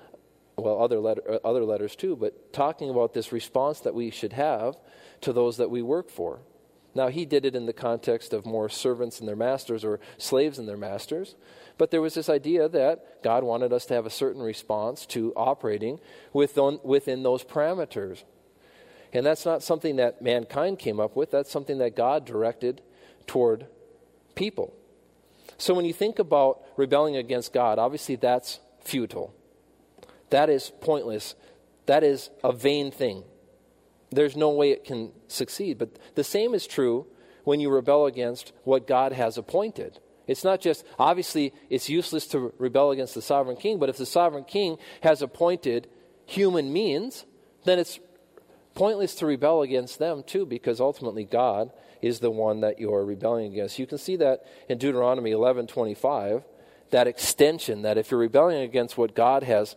[0.56, 4.32] well, other, letter, uh, other letters too, but talking about this response that we should
[4.32, 4.76] have
[5.22, 6.40] to those that we work for.
[6.94, 10.58] Now, he did it in the context of more servants and their masters or slaves
[10.58, 11.34] and their masters.
[11.78, 15.32] But there was this idea that God wanted us to have a certain response to
[15.34, 16.00] operating
[16.32, 18.24] within, within those parameters.
[19.12, 22.82] And that's not something that mankind came up with, that's something that God directed
[23.26, 23.66] toward
[24.34, 24.74] people.
[25.58, 29.34] So when you think about rebelling against God, obviously that's futile.
[30.30, 31.34] That is pointless.
[31.86, 33.24] That is a vain thing
[34.16, 35.78] there's no way it can succeed.
[35.78, 37.06] But the same is true
[37.44, 39.98] when you rebel against what God has appointed.
[40.26, 44.06] It's not just, obviously, it's useless to rebel against the sovereign king, but if the
[44.06, 45.88] sovereign king has appointed
[46.26, 47.26] human means,
[47.64, 47.98] then it's
[48.74, 53.52] pointless to rebel against them too, because ultimately God is the one that you're rebelling
[53.52, 53.78] against.
[53.78, 56.44] You can see that in Deuteronomy 11:25,
[56.90, 59.76] that extension that if you're rebelling against what God has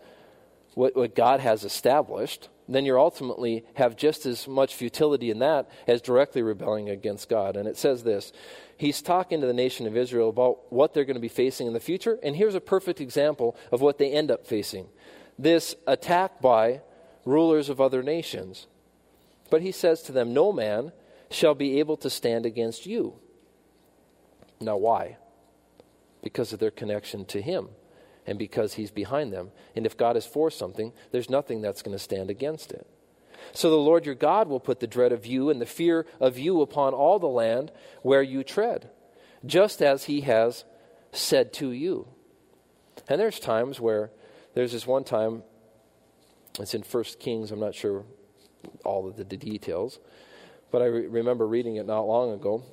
[0.74, 5.69] what, what God has established, then you ultimately have just as much futility in that
[5.88, 7.56] as directly rebelling against God.
[7.56, 8.34] And it says this
[8.78, 11.73] He's talking to the nation of Israel about what they're going to be facing in
[11.73, 12.17] the future.
[12.23, 14.88] And here's a perfect example of what they end up facing
[15.38, 16.82] this attack by
[17.23, 18.67] rulers of other nations.
[19.49, 20.91] But he says to them, No man
[21.30, 23.15] shall be able to stand against you.
[24.60, 25.17] Now, why?
[26.23, 27.69] Because of their connection to him
[28.27, 29.51] and because he's behind them.
[29.75, 32.88] And if God is for something, there's nothing that's going to stand against it.
[33.53, 36.38] So the Lord your God will put the dread of you and the fear of
[36.38, 38.89] you upon all the land where you tread,
[39.45, 40.63] just as he has
[41.11, 42.07] said to you.
[43.07, 44.11] And there's times where
[44.53, 45.43] there's this one time,
[46.59, 48.05] it's in First Kings, I'm not sure
[48.83, 49.99] all of the, details,
[50.71, 52.63] but I re- remember reading it not long ago,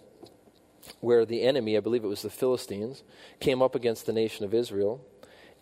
[1.00, 3.02] where the enemy, I believe it was the Philistines,
[3.40, 5.04] came up against the nation of Israel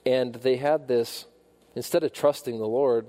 [0.07, 1.27] and they had this,
[1.75, 3.07] instead of trusting the Lord,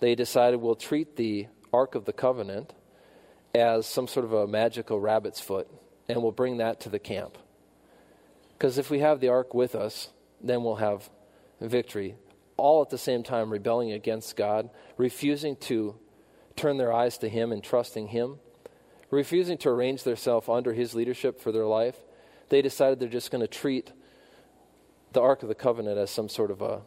[0.00, 2.72] they decided we'll treat the Ark of the Covenant
[3.54, 5.68] as some sort of a magical rabbit's foot,
[6.08, 7.38] and we'll bring that to the camp.
[8.52, 10.08] Because if we have the Ark with us,
[10.40, 11.08] then we'll have
[11.60, 12.16] victory.
[12.56, 15.96] All at the same time rebelling against God, refusing to
[16.56, 18.38] turn their eyes to Him and trusting Him,
[19.10, 21.96] refusing to arrange themselves under His leadership for their life.
[22.48, 23.92] They decided they're just going to treat
[25.14, 26.82] the Ark of the Covenant as some sort of a,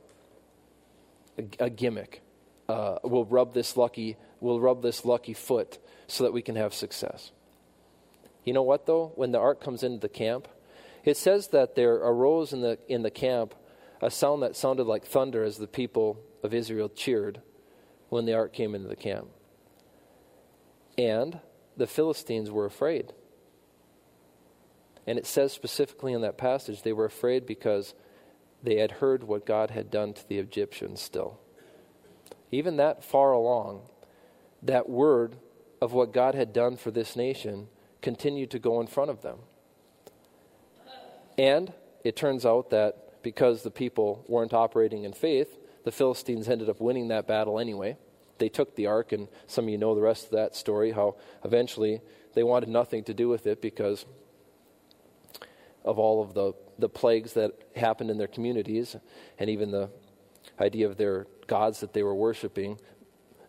[1.38, 2.22] a, a gimmick.
[2.70, 6.74] Uh, we'll rub this lucky we'll rub this lucky foot so that we can have
[6.74, 7.32] success.
[8.44, 9.12] You know what though?
[9.16, 10.48] When the ark comes into the camp,
[11.04, 13.56] it says that there arose in the in the camp
[14.02, 17.42] a sound that sounded like thunder as the people of Israel cheered
[18.10, 19.28] when the ark came into the camp.
[20.98, 21.40] And
[21.76, 23.14] the Philistines were afraid.
[25.06, 27.94] And it says specifically in that passage they were afraid because
[28.64, 31.40] they had heard what God had done to the Egyptians still.
[32.52, 33.82] Even that far along,
[34.62, 35.38] that word
[35.82, 37.68] of what God had done for this nation
[38.02, 39.40] continued to go in front of them.
[41.38, 46.70] And it turns out that because the people weren't operating in faith, the Philistines ended
[46.70, 47.98] up winning that battle anyway.
[48.40, 51.16] They took the ark, and some of you know the rest of that story how
[51.44, 52.02] eventually
[52.34, 54.06] they wanted nothing to do with it because
[55.84, 58.96] of all of the, the plagues that happened in their communities
[59.40, 59.90] and even the
[60.60, 62.80] idea of their gods that they were worshiping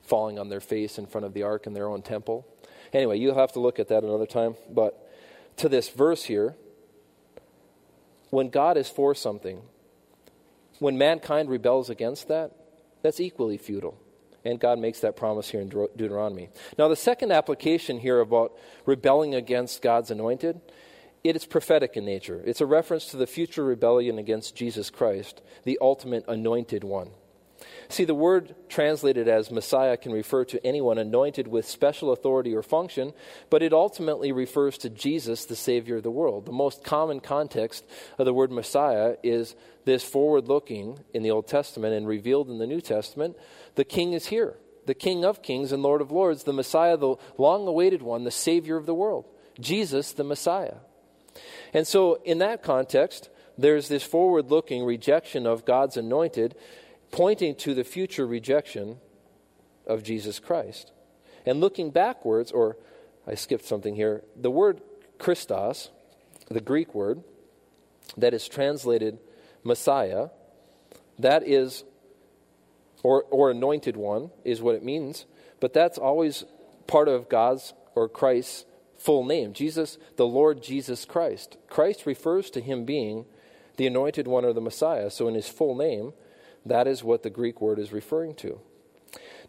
[0.03, 2.47] falling on their face in front of the ark in their own temple.
[2.93, 4.55] Anyway, you'll have to look at that another time.
[4.71, 5.07] But
[5.59, 6.57] to this verse here,
[8.31, 9.61] when God is for something,
[10.79, 12.53] when mankind rebels against that,
[13.03, 13.99] that's equally futile.
[14.45, 16.49] And God makes that promise here in Deuteronomy.
[16.79, 18.53] Now, the second application here about
[18.87, 20.61] rebelling against God's anointed,
[21.25, 22.43] it is prophetic in nature.
[22.45, 27.11] It's a reference to the future rebellion against Jesus Christ, the ultimate anointed one.
[27.89, 32.63] See, the word translated as Messiah can refer to anyone anointed with special authority or
[32.63, 33.13] function,
[33.51, 36.47] but it ultimately refers to Jesus, the Savior of the world.
[36.47, 37.85] The most common context
[38.19, 42.59] of the word Messiah is this forward looking in the Old Testament and revealed in
[42.59, 43.37] the New Testament.
[43.75, 47.17] The King is here, the King of kings and Lord of lords, the Messiah, the
[47.39, 49.25] long awaited one, the Savior of the world.
[49.59, 50.77] Jesus, the Messiah.
[51.73, 56.55] And so, in that context, there's this forward looking rejection of God's anointed
[57.11, 58.99] pointing to the future rejection
[59.87, 60.93] of Jesus Christ.
[61.47, 62.77] And looking backwards, or
[63.27, 64.81] I skipped something here, the word
[65.19, 65.91] Christos,
[66.51, 67.23] the Greek word
[68.17, 69.19] that is translated
[69.65, 70.29] Messiah,
[71.19, 71.85] that is,
[73.03, 75.27] or, or anointed one, is what it means,
[75.61, 76.45] but that's always
[76.87, 78.65] part of God's or Christ's
[78.99, 81.57] full name Jesus, the Lord Jesus Christ.
[81.69, 83.25] Christ refers to him being
[83.77, 85.11] the anointed one or the Messiah.
[85.11, 86.13] So in his full name,
[86.67, 88.61] that is what the Greek word is referring to.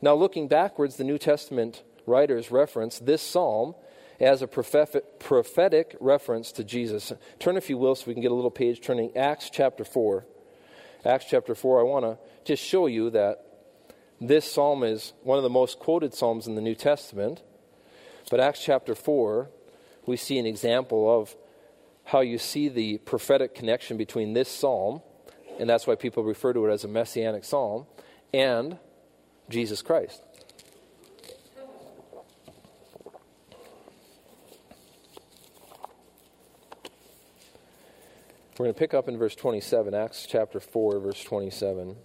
[0.02, 3.76] Now, looking backwards, the New Testament writers reference this psalm
[4.20, 7.12] as a prophetic reference to Jesus.
[7.40, 9.16] Turn, if you will, so we can get a little page turning.
[9.18, 10.26] Acts chapter 4.
[11.06, 13.46] Acts chapter 4, I want to just show you that
[14.22, 17.42] this psalm is one of the most quoted psalms in the New Testament.
[18.30, 19.50] But Acts chapter 4,
[20.06, 21.36] we see an example of
[22.06, 25.02] how you see the prophetic connection between this psalm
[25.60, 27.86] and that's why people refer to it as a messianic psalm,
[28.34, 28.80] and
[29.50, 30.24] Jesus Christ.
[38.58, 41.96] We're going to pick up in verse 27, Acts chapter 4, verse 27.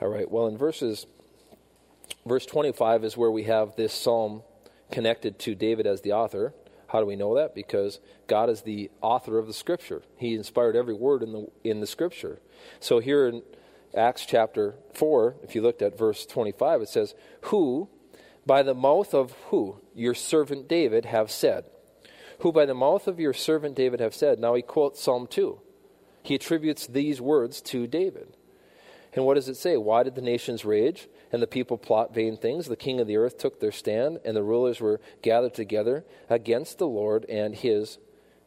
[0.00, 1.06] All right, well, in verses
[2.28, 4.42] Verse 25 is where we have this psalm
[4.90, 6.52] connected to David as the author.
[6.88, 7.54] How do we know that?
[7.54, 10.02] Because God is the author of the scripture.
[10.16, 12.40] He inspired every word in the in the scripture.
[12.80, 13.42] So here in
[13.94, 17.88] Acts chapter 4, if you looked at verse 25, it says, "Who
[18.46, 21.64] by the mouth of who your servant David have said."
[22.40, 24.38] Who by the mouth of your servant David have said.
[24.38, 25.60] Now he quotes Psalm 2.
[26.22, 28.36] He attributes these words to David.
[29.14, 29.76] And what does it say?
[29.76, 32.66] Why did the nations rage and the people plot vain things?
[32.66, 36.78] The king of the earth took their stand, and the rulers were gathered together against
[36.78, 37.98] the Lord and his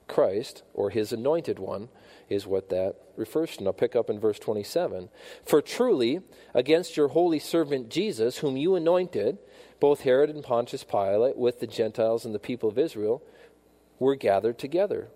[0.07, 1.89] Christ, or his anointed one,
[2.29, 3.63] is what that refers to.
[3.63, 5.09] Now pick up in verse 27.
[5.45, 6.21] For truly,
[6.53, 9.37] against your holy servant Jesus, whom you anointed,
[9.79, 13.23] both Herod and Pontius Pilate, with the Gentiles and the people of Israel,
[13.99, 15.09] were gathered together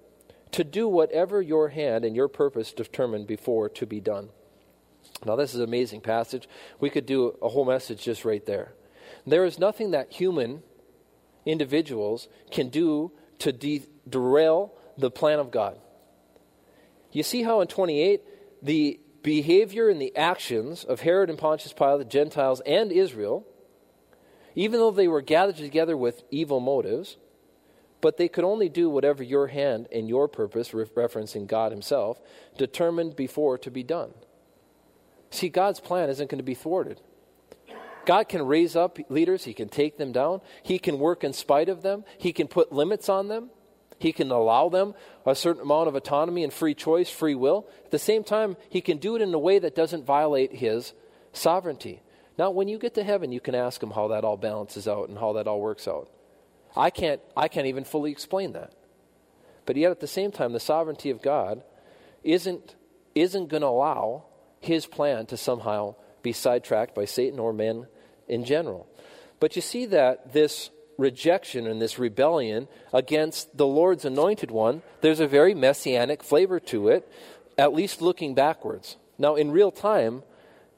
[0.51, 4.29] to do whatever your hand and your purpose determined before to be done.
[5.23, 6.47] Now, this is an amazing passage.
[6.79, 8.73] We could do a whole message just right there.
[9.25, 10.61] There is nothing that human
[11.45, 15.79] individuals can do to de- derail the plan of God.
[17.11, 18.21] You see how in 28,
[18.61, 23.45] the behavior and the actions of Herod and Pontius Pilate, Gentiles, and Israel,
[24.53, 27.17] even though they were gathered together with evil motives,
[28.01, 32.19] but they could only do whatever your hand and your purpose, referencing God Himself,
[32.57, 34.13] determined before to be done.
[35.29, 37.01] See, God's plan isn't going to be thwarted.
[38.05, 41.69] God can raise up leaders, He can take them down, He can work in spite
[41.69, 43.49] of them, He can put limits on them,
[43.99, 44.93] He can allow them
[45.25, 47.67] a certain amount of autonomy and free choice, free will.
[47.85, 50.93] At the same time, He can do it in a way that doesn't violate His
[51.33, 52.01] sovereignty.
[52.37, 55.09] Now, when you get to heaven, you can ask Him how that all balances out
[55.09, 56.09] and how that all works out.
[56.75, 58.73] I can't, I can't even fully explain that.
[59.65, 61.63] But yet at the same time, the sovereignty of God
[62.23, 62.75] isn't,
[63.15, 64.25] isn't going to allow
[64.65, 67.87] his plan to somehow be sidetracked by Satan or men
[68.27, 68.87] in general.
[69.39, 75.19] But you see that this rejection and this rebellion against the Lord's anointed one, there's
[75.19, 77.09] a very messianic flavor to it,
[77.57, 78.97] at least looking backwards.
[79.17, 80.23] Now, in real time,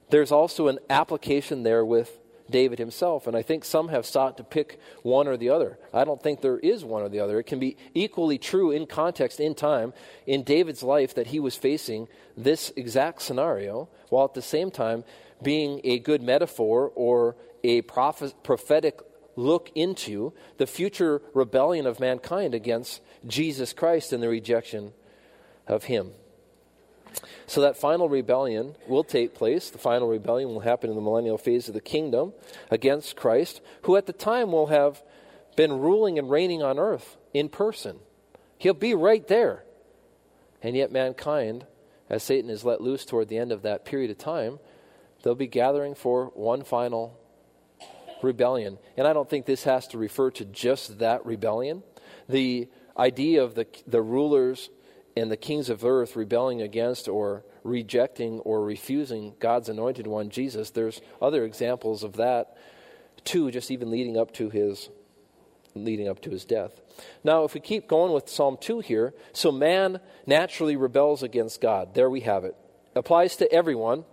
[0.10, 2.18] there's also an application there with
[2.50, 3.28] David himself.
[3.28, 5.78] And I think some have sought to pick one or the other.
[5.94, 7.40] I don't think there is one or the other.
[7.40, 9.94] It can be equally true in context, in time,
[10.26, 15.04] in David's life that he was facing this exact scenario, while at the same time
[15.42, 19.00] being a good metaphor or a prophet, prophetic
[19.36, 24.94] look into the future rebellion of mankind against Jesus Christ and the rejection
[25.68, 26.12] of him.
[27.46, 29.70] So that final rebellion will take place.
[29.70, 32.34] The final rebellion will happen in the millennial phase of the kingdom
[32.70, 35.02] against Christ, who at the time will have
[35.56, 37.98] been ruling and reigning on earth in person.
[38.58, 39.64] He'll be right there.
[40.62, 41.66] And yet, mankind,
[42.10, 44.60] as Satan is let loose toward the end of that period of time,
[45.24, 47.20] they'll be gathering for one final
[48.24, 48.78] rebellion.
[48.96, 51.84] And I don't think this has to refer to just that rebellion.
[52.28, 54.70] The idea of the, the rulers
[55.18, 60.72] and the kings of earth rebelling against or rejecting or refusing God's anointed one, Jesus,
[60.72, 62.58] there's other examples of that
[63.24, 64.90] too, just even leading up to his
[65.76, 66.82] leading up to his death.
[67.24, 71.94] Now, if we keep going with Psalm 2 here, so man naturally rebels against God.
[71.94, 72.56] There we have it.
[72.96, 74.04] Applies to everyone.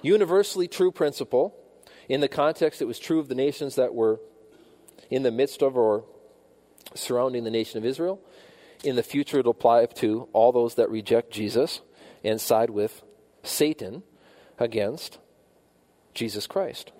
[0.00, 1.54] Universally true principle.
[2.08, 4.20] In the context, it was true of the nations that were
[5.10, 6.04] in the midst of or
[6.94, 8.22] surrounding the nation of Israel
[8.84, 11.80] in the future it'll apply to all those that reject Jesus
[12.24, 13.02] and side with
[13.42, 14.02] Satan
[14.58, 15.18] against
[16.14, 16.92] Jesus Christ.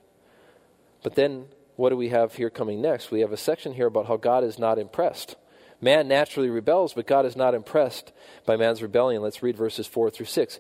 [1.03, 3.11] But then what do we have here coming next?
[3.11, 5.37] We have a section here about how God is not impressed.
[5.81, 8.13] Man naturally rebels, but God is not impressed
[8.45, 9.23] by man's rebellion.
[9.23, 10.59] Let's read verses 4 through 6.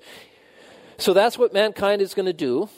[0.97, 2.69] So that's what mankind is going to do.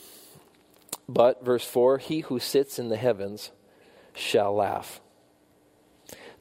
[1.09, 3.51] But, verse 4 He who sits in the heavens
[4.15, 5.01] shall laugh.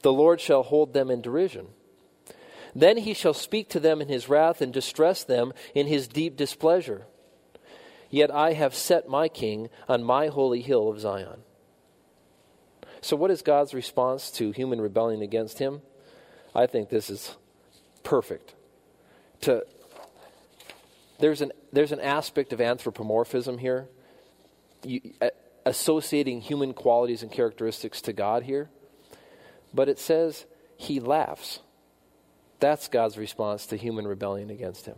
[0.02, 1.68] The Lord shall hold them in derision.
[2.74, 6.36] Then he shall speak to them in his wrath and distress them in his deep
[6.36, 7.06] displeasure.
[8.10, 11.42] Yet I have set my king on my holy hill of Zion.
[13.00, 15.80] So, what is God's response to human rebellion against him?
[16.54, 17.36] I think this is
[18.02, 18.54] perfect.
[19.42, 19.64] To,
[21.18, 23.88] there's, an, there's an aspect of anthropomorphism here,
[24.84, 25.00] you,
[25.64, 28.68] associating human qualities and characteristics to God here.
[29.72, 30.46] But it says
[30.76, 31.60] he laughs.
[32.60, 34.96] That's God's response to human rebellion against him.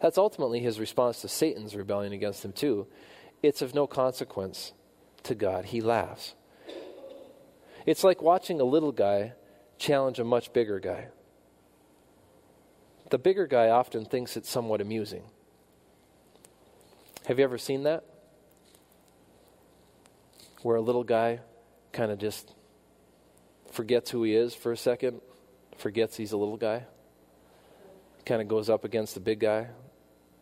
[0.00, 2.86] That's ultimately his response to Satan's rebellion against him, too.
[3.42, 4.72] It's of no consequence
[5.22, 5.66] to God.
[5.66, 6.34] He laughs.
[7.86, 9.32] It's like watching a little guy
[9.78, 11.08] challenge a much bigger guy.
[13.10, 15.22] The bigger guy often thinks it's somewhat amusing.
[17.26, 18.04] Have you ever seen that?
[20.62, 21.40] Where a little guy
[21.92, 22.52] kind of just
[23.70, 25.20] forgets who he is for a second
[25.78, 26.84] forgets he's a little guy,
[28.26, 29.68] kind of goes up against the big guy,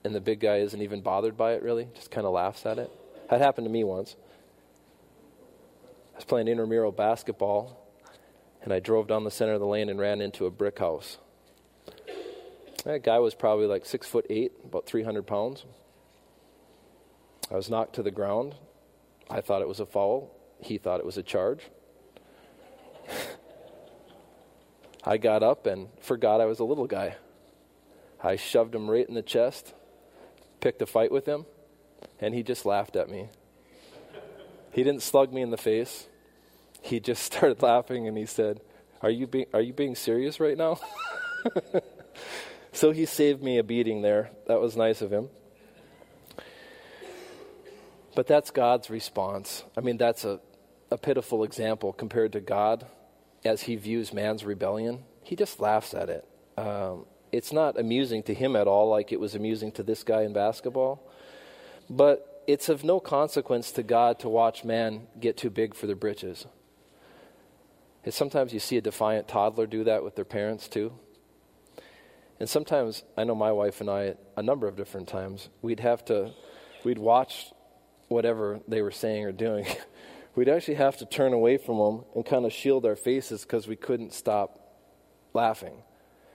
[0.04, 2.78] and the big guy isn't even bothered by it really, just kind of laughs at
[2.78, 2.90] it.
[3.30, 4.16] That happened to me once.
[6.14, 7.86] I was playing intramural basketball,
[8.62, 11.18] and I drove down the center of the lane and ran into a brick house.
[12.84, 15.64] That guy was probably like six foot eight, about 300 pounds.
[17.50, 18.54] I was knocked to the ground.
[19.28, 20.32] I thought it was a foul.
[20.60, 21.60] He thought it was a charge.
[25.08, 27.14] I got up and forgot I was a little guy.
[28.20, 29.72] I shoved him right in the chest,
[30.60, 31.46] picked a fight with him,
[32.20, 33.28] and he just laughed at me.
[34.72, 36.08] He didn't slug me in the face.
[36.82, 38.60] He just started laughing and he said,
[39.00, 40.80] "Are you being are you being serious right now?"
[42.72, 44.30] so he saved me a beating there.
[44.48, 45.28] That was nice of him.
[48.16, 49.62] But that's God's response.
[49.76, 50.40] I mean, that's a,
[50.90, 52.86] a pitiful example compared to God
[53.46, 56.26] as he views man's rebellion, he just laughs at it.
[56.56, 60.22] Um, it's not amusing to him at all, like it was amusing to this guy
[60.22, 61.02] in basketball.
[61.90, 65.96] But it's of no consequence to God to watch man get too big for their
[65.96, 66.46] britches.
[68.04, 70.92] And sometimes you see a defiant toddler do that with their parents too.
[72.38, 76.04] And sometimes, I know my wife and I, a number of different times, we'd have
[76.06, 76.32] to,
[76.84, 77.52] we'd watch
[78.08, 79.66] whatever they were saying or doing.
[80.36, 83.66] we'd actually have to turn away from them and kind of shield our faces because
[83.66, 84.60] we couldn't stop
[85.32, 85.82] laughing.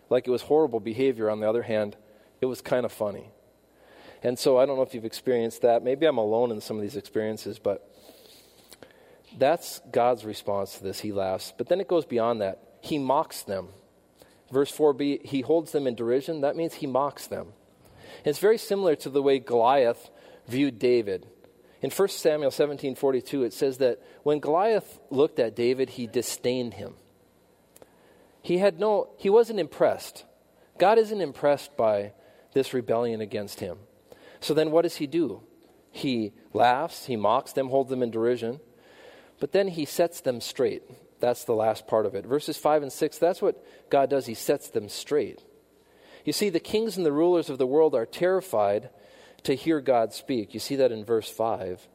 [0.10, 1.30] Like it was horrible behavior.
[1.30, 1.96] On the other hand,
[2.42, 3.32] it was kind of funny.
[4.24, 5.84] And so I don't know if you've experienced that.
[5.84, 7.88] Maybe I'm alone in some of these experiences, but
[9.38, 11.00] that's God's response to this.
[11.00, 11.54] He laughs.
[11.58, 12.60] But then it goes beyond that.
[12.82, 13.70] He mocks them.
[14.52, 16.42] verse 4b, he holds them in derision.
[16.42, 17.54] That means he mocks them.
[18.26, 20.10] It's very similar to the way Goliath
[20.48, 21.28] viewed David.
[21.82, 26.96] In 1 Samuel 17:42 it says that when Goliath looked at David he disdained him.
[28.42, 30.26] He had no he wasn't impressed.
[30.78, 32.14] God isn't impressed by
[32.54, 33.80] this rebellion against him.
[34.40, 35.42] So then what does he do?
[35.92, 38.60] He laughs, he mocks them, holds them in derision,
[39.40, 40.84] but then he sets them straight.
[41.20, 42.26] That's the last part of it.
[42.26, 44.26] Verses 5 and 6, that's what God does.
[44.26, 45.44] He sets them straight.
[46.26, 48.90] You see, the kings and the rulers of the world are terrified
[49.44, 50.54] to hear God speak.
[50.54, 51.88] You see that in verse 5.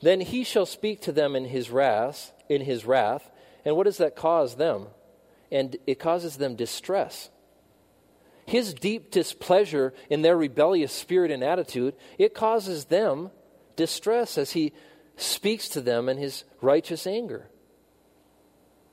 [0.00, 3.30] Then he shall speak to them in his wrath, in his wrath.
[3.64, 4.86] And what does that cause them?
[5.50, 7.30] And it causes them distress.
[8.46, 13.30] His deep displeasure in their rebellious spirit and attitude, it causes them
[13.76, 14.72] distress as he
[15.16, 17.48] speaks to them in his righteous anger.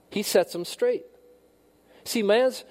[0.09, 1.05] He sets them straight.
[2.03, 2.63] See, man's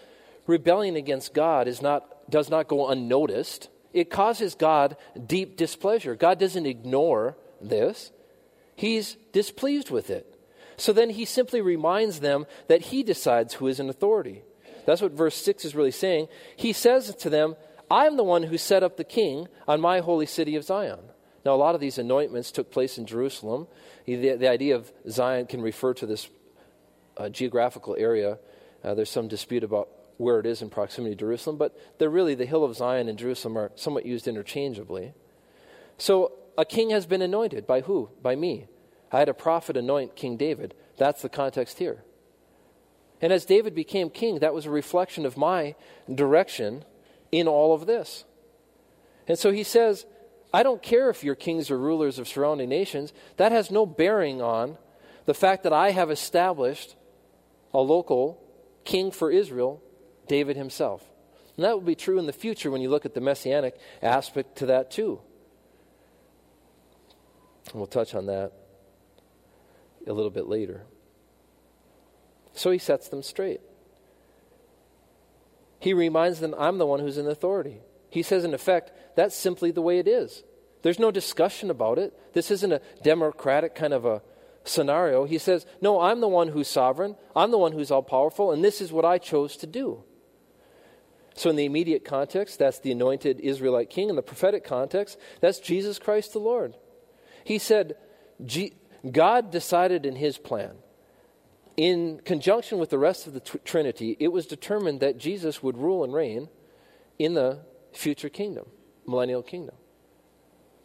[0.47, 6.15] rebellion against God is not, does not go unnoticed it causes God deep displeasure.
[6.17, 8.13] God doesn't ignore this,
[8.77, 10.39] He's displeased with it.
[10.77, 14.43] So then He simply reminds them that He decides who is in authority.
[14.85, 16.29] That's what verse 6 is really saying.
[16.57, 17.57] He says to them,
[17.91, 20.99] I am the one who set up the king on my holy city of Zion.
[21.45, 23.69] Now, a lot of these anointments took place in Jerusalem.
[24.07, 26.29] The, the idea of Zion can refer to this
[27.17, 28.39] uh, geographical area.
[28.83, 32.35] Uh, there's some dispute about where it is in proximity to Jerusalem, but they're really
[32.35, 35.15] the hill of Zion and Jerusalem are somewhat used interchangeably.
[35.99, 38.11] So a king has been anointed by who?
[38.23, 38.67] By me.
[39.11, 40.75] I had a prophet anoint King David.
[40.97, 42.05] That's the context here.
[43.21, 45.75] And as David became king, that was a reflection of my
[46.13, 46.85] direction
[47.33, 48.25] in all of this.
[49.27, 50.05] And so he says,
[50.53, 53.13] I don't care if you're kings or rulers of surrounding nations.
[53.39, 54.79] That has no bearing on
[55.27, 56.97] the fact that I have established
[57.73, 58.41] a local
[58.85, 59.83] king for Israel
[60.27, 61.09] David himself.
[61.57, 64.57] And that will be true in the future when you look at the messianic aspect
[64.57, 65.21] to that too.
[67.71, 68.53] And we'll touch on that
[70.07, 70.85] a little bit later.
[72.53, 73.61] So he sets them straight.
[75.79, 77.81] He reminds them, I'm the one who's in authority.
[78.11, 80.45] He says, in effect, that's simply the way it is.
[80.83, 82.13] There's no discussion about it.
[82.33, 84.23] This isn't a democratic kind of a
[84.65, 85.25] scenario.
[85.25, 87.17] He says, No, I'm the one who's sovereign.
[87.35, 90.05] I'm the one who's all powerful, and this is what I chose to do.
[91.35, 94.09] So, in the immediate context, that's the anointed Israelite king.
[94.09, 96.75] In the prophetic context, that's Jesus Christ the Lord.
[97.43, 97.97] He said,
[99.11, 100.77] God decided in his plan,
[101.77, 105.77] in conjunction with the rest of the t- Trinity, it was determined that Jesus would
[105.77, 106.49] rule and reign
[107.19, 107.61] in the
[107.93, 108.67] future kingdom,
[109.07, 109.75] millennial kingdom.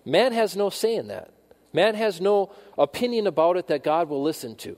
[0.03, 1.31] Man has no say in that.
[1.73, 4.77] Man has no opinion about it that God will listen to.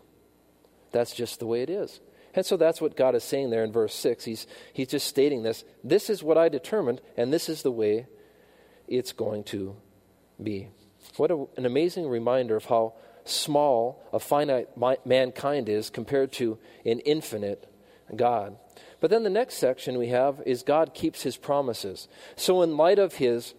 [0.92, 2.02] That's just the way it is.
[2.34, 4.24] And so that's what God is saying there in verse 6.
[4.24, 5.64] He's, he's just stating this.
[5.84, 8.08] This is what I determined, and this is the way
[8.88, 9.76] it's going to
[10.42, 10.70] be.
[11.18, 12.94] What a, an amazing reminder of how
[13.26, 14.70] small a finite
[15.06, 17.72] mankind is compared to an infinite
[18.16, 18.58] God.
[19.00, 22.08] But then the next section we have is God keeps his promises.
[22.36, 23.54] So, in light of his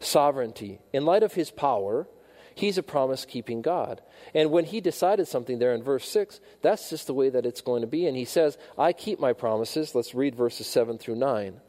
[0.00, 2.08] sovereignty, in light of his power,
[2.56, 4.00] He's a promise keeping God.
[4.34, 7.60] And when he decided something there in verse 6, that's just the way that it's
[7.60, 8.06] going to be.
[8.06, 9.94] And he says, I keep my promises.
[9.94, 11.60] Let's read verses 7 through 9.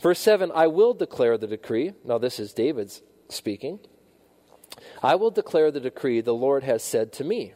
[0.00, 1.92] Verse 7 I will declare the decree.
[2.04, 3.78] Now, this is David's speaking.
[5.00, 7.54] I will declare the decree the Lord has said to me.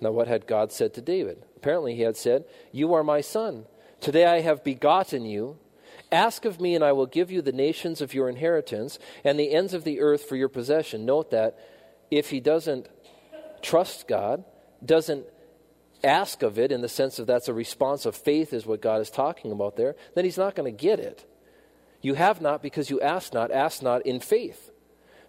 [0.00, 1.42] Now, what had God said to David?
[1.56, 3.66] Apparently, he had said, You are my son.
[4.00, 5.58] Today I have begotten you.
[6.14, 9.50] Ask of me, and I will give you the nations of your inheritance and the
[9.50, 11.04] ends of the earth for your possession.
[11.04, 11.58] Note that
[12.08, 12.88] if he doesn't
[13.62, 14.44] trust God,
[14.84, 15.26] doesn't
[16.04, 19.00] ask of it in the sense of that's a response of faith, is what God
[19.00, 21.28] is talking about there, then he's not going to get it.
[22.00, 24.70] You have not because you ask not, ask not in faith.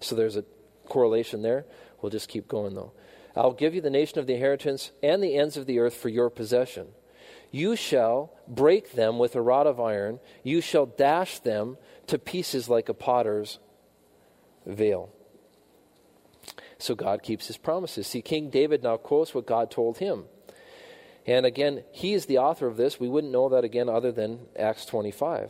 [0.02, 0.46] So there's a
[0.88, 1.66] correlation there.
[2.00, 2.94] We'll just keep going though.
[3.36, 6.10] I'll give you the nation of the inheritance and the ends of the earth for
[6.10, 6.90] your possession.
[7.56, 11.78] You shall break them with a rod of iron, you shall dash them
[12.08, 13.60] to pieces like a potter's
[14.66, 15.10] veil.
[16.78, 18.08] So God keeps his promises.
[18.08, 20.26] See, King David now quotes what God told him.
[21.26, 23.00] And again, he is the author of this.
[23.00, 25.50] We wouldn't know that again other than Acts 25.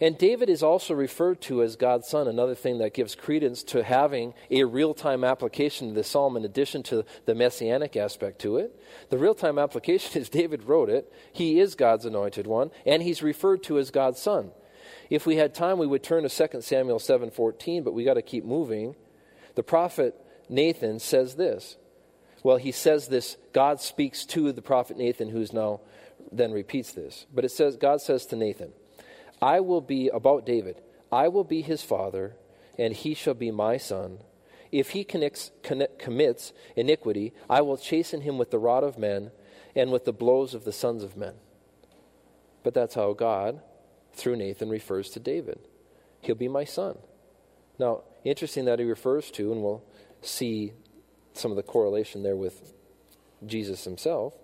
[0.00, 3.82] And David is also referred to as God's son, another thing that gives credence to
[3.82, 8.56] having a real time application to the psalm in addition to the messianic aspect to
[8.56, 8.80] it.
[9.10, 11.12] The real time application is David wrote it.
[11.32, 14.52] He is God's anointed one, and he's referred to as God's son.
[15.10, 18.22] If we had time, we would turn to 2 Samuel 7:14, but we got to
[18.22, 18.96] keep moving.
[19.54, 20.14] The prophet
[20.48, 21.76] Nathan says this.
[22.42, 25.80] Well, he says this, God speaks to the prophet Nathan, who's now
[26.32, 27.26] then repeats this.
[27.34, 28.72] But it says, God says to Nathan,
[29.40, 30.80] I will be, about David,
[31.10, 32.36] I will be his father,
[32.78, 34.18] and he shall be my son.
[34.70, 35.50] If he connects,
[35.98, 39.32] commits iniquity, I will chasten him with the rod of men
[39.74, 41.34] and with the blows of the sons of men.
[42.62, 43.60] But that's how God,
[44.12, 45.58] through Nathan, refers to David.
[46.20, 46.98] He'll be my son.
[47.78, 49.82] Now, interesting that he refers to, and we'll
[50.20, 50.72] see
[51.32, 52.74] some of the correlation there with
[53.44, 54.34] Jesus himself,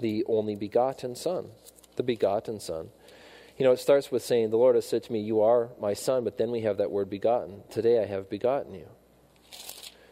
[0.00, 1.50] the only begotten Son.
[1.96, 2.88] The begotten Son.
[3.58, 5.94] You know, it starts with saying, The Lord has said to me, You are my
[5.94, 7.62] Son, but then we have that word begotten.
[7.70, 8.88] Today I have begotten you.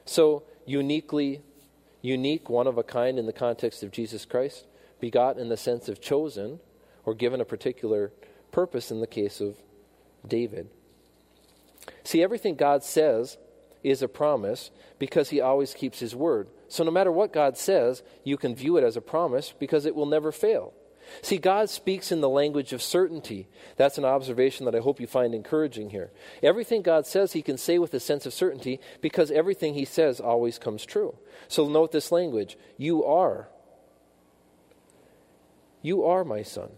[0.05, 1.41] So, uniquely,
[2.03, 4.67] unique, one of a kind in the context of Jesus Christ,
[5.01, 6.61] begotten in the sense of chosen
[7.05, 8.13] or given a particular
[8.53, 9.57] purpose in the case of
[10.27, 10.69] David.
[12.05, 13.39] See, everything God says
[13.83, 16.49] is a promise because he always keeps his word.
[16.69, 19.95] So no matter what God says, you can view it as a promise because it
[19.95, 20.75] will never fail.
[21.23, 23.49] See, God speaks in the language of certainty.
[23.77, 26.11] That's an observation that I hope you find encouraging here.
[26.43, 30.21] Everything God says, He can say with a sense of certainty because everything He says
[30.21, 31.17] always comes true.
[31.49, 33.49] So note this language You are.
[35.83, 36.71] You are my son.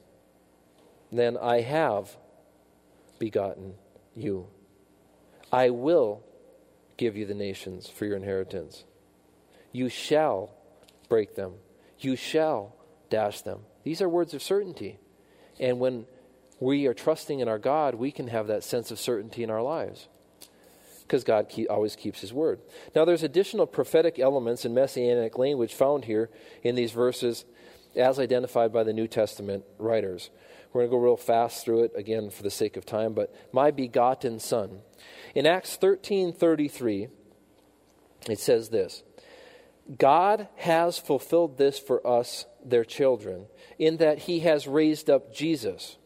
[1.10, 2.16] Then I have
[3.18, 3.74] begotten
[4.14, 4.48] you.
[5.52, 6.24] I will
[6.96, 8.84] give you the nations for your inheritance.
[9.72, 10.50] You shall
[11.08, 11.54] break them.
[11.98, 12.74] You shall
[13.10, 13.60] dash them.
[13.84, 14.98] These are words of certainty.
[15.60, 16.06] And when
[16.60, 19.62] we are trusting in our God, we can have that sense of certainty in our
[19.62, 20.08] lives
[21.02, 22.60] because God keep, always keeps His word.
[22.94, 26.30] Now, there's additional prophetic elements in messianic language found here
[26.62, 27.44] in these verses
[27.94, 30.30] as identified by the New Testament writers.
[30.72, 33.34] We're going to go real fast through it again for the sake of time, but
[33.52, 34.80] my begotten son.
[35.34, 37.10] In Acts 13:33
[38.28, 39.02] it says this:
[39.98, 43.46] God has fulfilled this for us, their children,
[43.78, 45.96] in that he has raised up Jesus.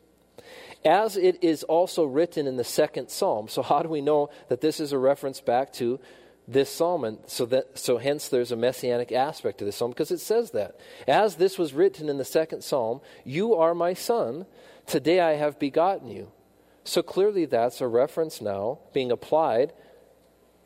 [0.84, 3.48] As it is also written in the second psalm.
[3.48, 5.98] So, how do we know that this is a reference back to
[6.46, 7.04] this psalm?
[7.04, 10.52] And so, that, so hence, there's a messianic aspect to this psalm because it says
[10.52, 10.78] that.
[11.08, 14.46] As this was written in the second psalm, You are my son,
[14.86, 16.30] today I have begotten you.
[16.84, 19.72] So, clearly, that's a reference now being applied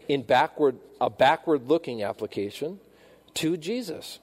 [0.07, 2.80] in backward, a backward looking application
[3.34, 4.18] to Jesus.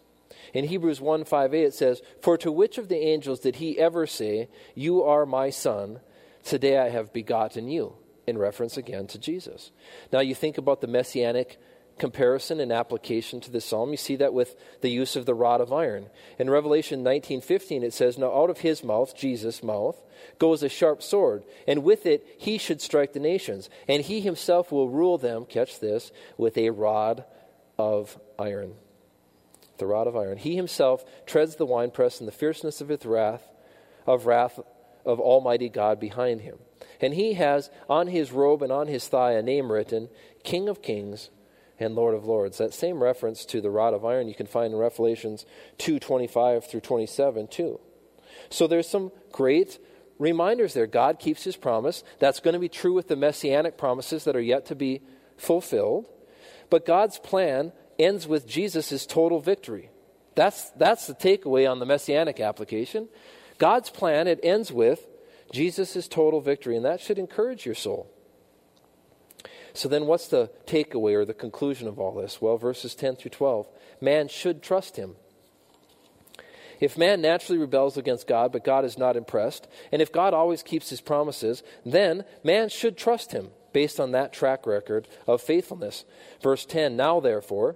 [0.53, 3.79] In Hebrews 1 5 8, it says, For to which of the angels did he
[3.79, 5.99] ever say, You are my son,
[6.43, 7.95] today I have begotten you?
[8.25, 9.71] In reference again to Jesus.
[10.11, 11.57] Now you think about the messianic
[11.97, 13.91] comparison and application to the psalm.
[13.91, 16.09] You see that with the use of the rod of iron.
[16.37, 20.01] In Revelation 19:15 it says, "Now out of his mouth, Jesus' mouth,
[20.39, 24.71] goes a sharp sword, and with it he should strike the nations, and he himself
[24.71, 27.23] will rule them, catch this, with a rod
[27.77, 28.75] of iron."
[29.77, 30.37] The rod of iron.
[30.37, 33.47] He himself treads the winepress in the fierceness of his wrath,
[34.05, 34.59] of wrath
[35.05, 36.57] of Almighty God behind him.
[36.99, 40.09] And he has on his robe and on his thigh a name written,
[40.43, 41.29] King of Kings
[41.79, 42.57] and Lord of Lords.
[42.57, 45.45] That same reference to the rod of iron you can find in Revelations
[45.77, 47.79] 2:25 through 27 too.
[48.49, 49.79] So there's some great
[50.17, 50.87] reminders there.
[50.87, 52.03] God keeps his promise.
[52.19, 55.01] That's going to be true with the messianic promises that are yet to be
[55.37, 56.07] fulfilled.
[56.69, 59.89] But God's plan ends with Jesus' total victory.
[60.35, 63.09] That's, that's the takeaway on the messianic application.
[63.57, 65.07] God's plan, it ends with
[65.51, 68.11] Jesus' total victory, and that should encourage your soul.
[69.73, 72.41] So then, what's the takeaway or the conclusion of all this?
[72.41, 73.67] Well, verses 10 through 12
[74.01, 75.15] man should trust him.
[76.79, 80.61] If man naturally rebels against God, but God is not impressed, and if God always
[80.61, 86.05] keeps his promises, then man should trust him based on that track record of faithfulness.
[86.41, 87.75] Verse 10 Now, therefore,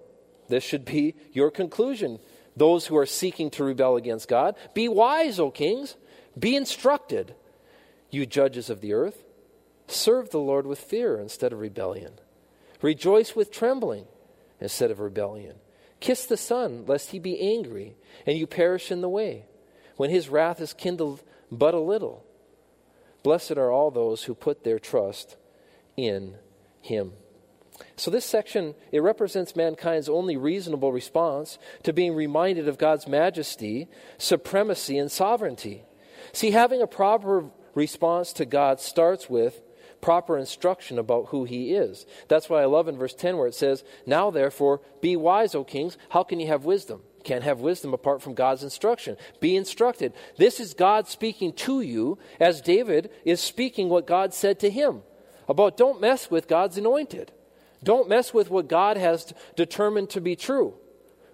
[0.51, 2.19] this should be your conclusion.
[2.55, 5.95] Those who are seeking to rebel against God, be wise, O kings.
[6.37, 7.35] Be instructed,
[8.09, 9.23] you judges of the earth.
[9.87, 12.13] Serve the Lord with fear instead of rebellion.
[12.81, 14.05] Rejoice with trembling
[14.59, 15.55] instead of rebellion.
[15.99, 17.95] Kiss the Son, lest he be angry
[18.25, 19.45] and you perish in the way,
[19.95, 21.21] when his wrath is kindled
[21.51, 22.25] but a little.
[23.23, 25.37] Blessed are all those who put their trust
[25.95, 26.35] in
[26.81, 27.13] him.
[27.95, 33.87] So this section it represents mankind's only reasonable response to being reminded of God's majesty,
[34.17, 35.83] supremacy and sovereignty.
[36.33, 39.61] See, having a proper response to God starts with
[40.01, 42.05] proper instruction about who he is.
[42.27, 45.63] That's why I love in verse 10 where it says, "Now therefore be wise, O
[45.63, 45.97] kings.
[46.09, 49.15] How can you have wisdom?" Can't have wisdom apart from God's instruction.
[49.39, 50.13] Be instructed.
[50.37, 55.03] This is God speaking to you as David is speaking what God said to him
[55.47, 57.31] about don't mess with God's anointed.
[57.83, 60.75] Don't mess with what God has determined to be true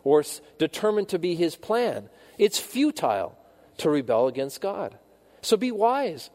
[0.04, 0.24] or
[0.58, 2.10] determined to be his plan.
[2.38, 3.38] It's futile
[3.78, 4.98] to rebel against God.
[5.42, 6.30] So be wise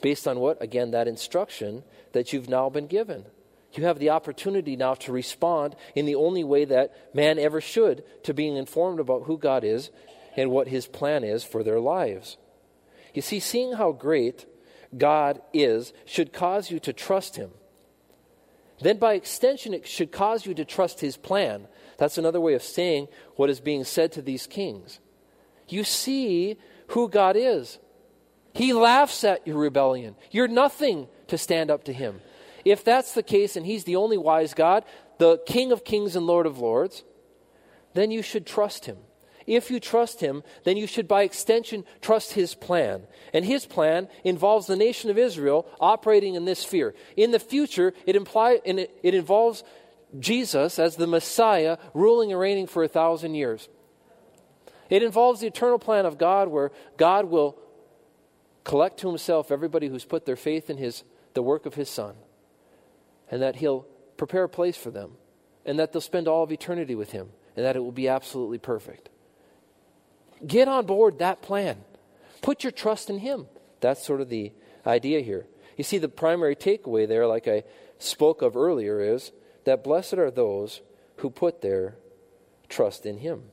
[0.00, 0.62] based on what?
[0.62, 1.82] Again, that instruction
[2.12, 3.24] that you've now been given.
[3.72, 8.02] You have the opportunity now to respond in the only way that man ever should
[8.24, 9.90] to being informed about who God is
[10.36, 12.36] and what his plan is for their lives.
[13.14, 14.46] You see, seeing how great
[14.96, 17.50] God is should cause you to trust him.
[18.80, 21.66] Then, by extension, it should cause you to trust his plan.
[21.96, 25.00] That's another way of saying what is being said to these kings.
[25.68, 26.56] You see
[26.88, 27.78] who God is.
[28.54, 30.16] He laughs at your rebellion.
[30.30, 32.20] You're nothing to stand up to him.
[32.64, 34.84] If that's the case and he's the only wise God,
[35.18, 37.04] the King of kings and Lord of lords,
[37.94, 38.98] then you should trust him.
[39.48, 43.04] If you trust him, then you should, by extension, trust his plan.
[43.32, 46.94] And his plan involves the nation of Israel operating in this sphere.
[47.16, 49.64] In the future, it, imply, it, it involves
[50.18, 53.70] Jesus as the Messiah ruling and reigning for a thousand years.
[54.90, 57.58] It involves the eternal plan of God where God will
[58.64, 62.16] collect to himself everybody who's put their faith in his, the work of his Son,
[63.30, 63.86] and that he'll
[64.18, 65.12] prepare a place for them,
[65.64, 68.58] and that they'll spend all of eternity with him, and that it will be absolutely
[68.58, 69.08] perfect.
[70.46, 71.78] Get on board that plan.
[72.42, 73.46] Put your trust in him.
[73.80, 74.52] That's sort of the
[74.86, 75.46] idea here.
[75.76, 77.64] You see, the primary takeaway there, like I
[77.98, 79.32] spoke of earlier, is
[79.64, 80.80] that blessed are those
[81.16, 81.96] who put their
[82.68, 83.44] trust in him.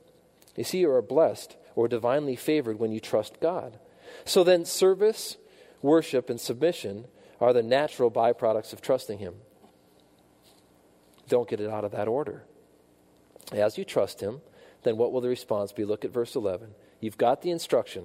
[0.56, 3.78] You see, you are blessed or divinely favored when you trust God.
[4.24, 5.36] So then, service,
[5.82, 7.06] worship, and submission
[7.40, 9.34] are the natural byproducts of trusting Him.
[11.28, 12.44] Don't get it out of that order.
[13.52, 14.40] As you trust Him,
[14.86, 15.84] then what will the response be?
[15.84, 16.68] Look at verse 11.
[17.00, 18.04] You've got the instruction.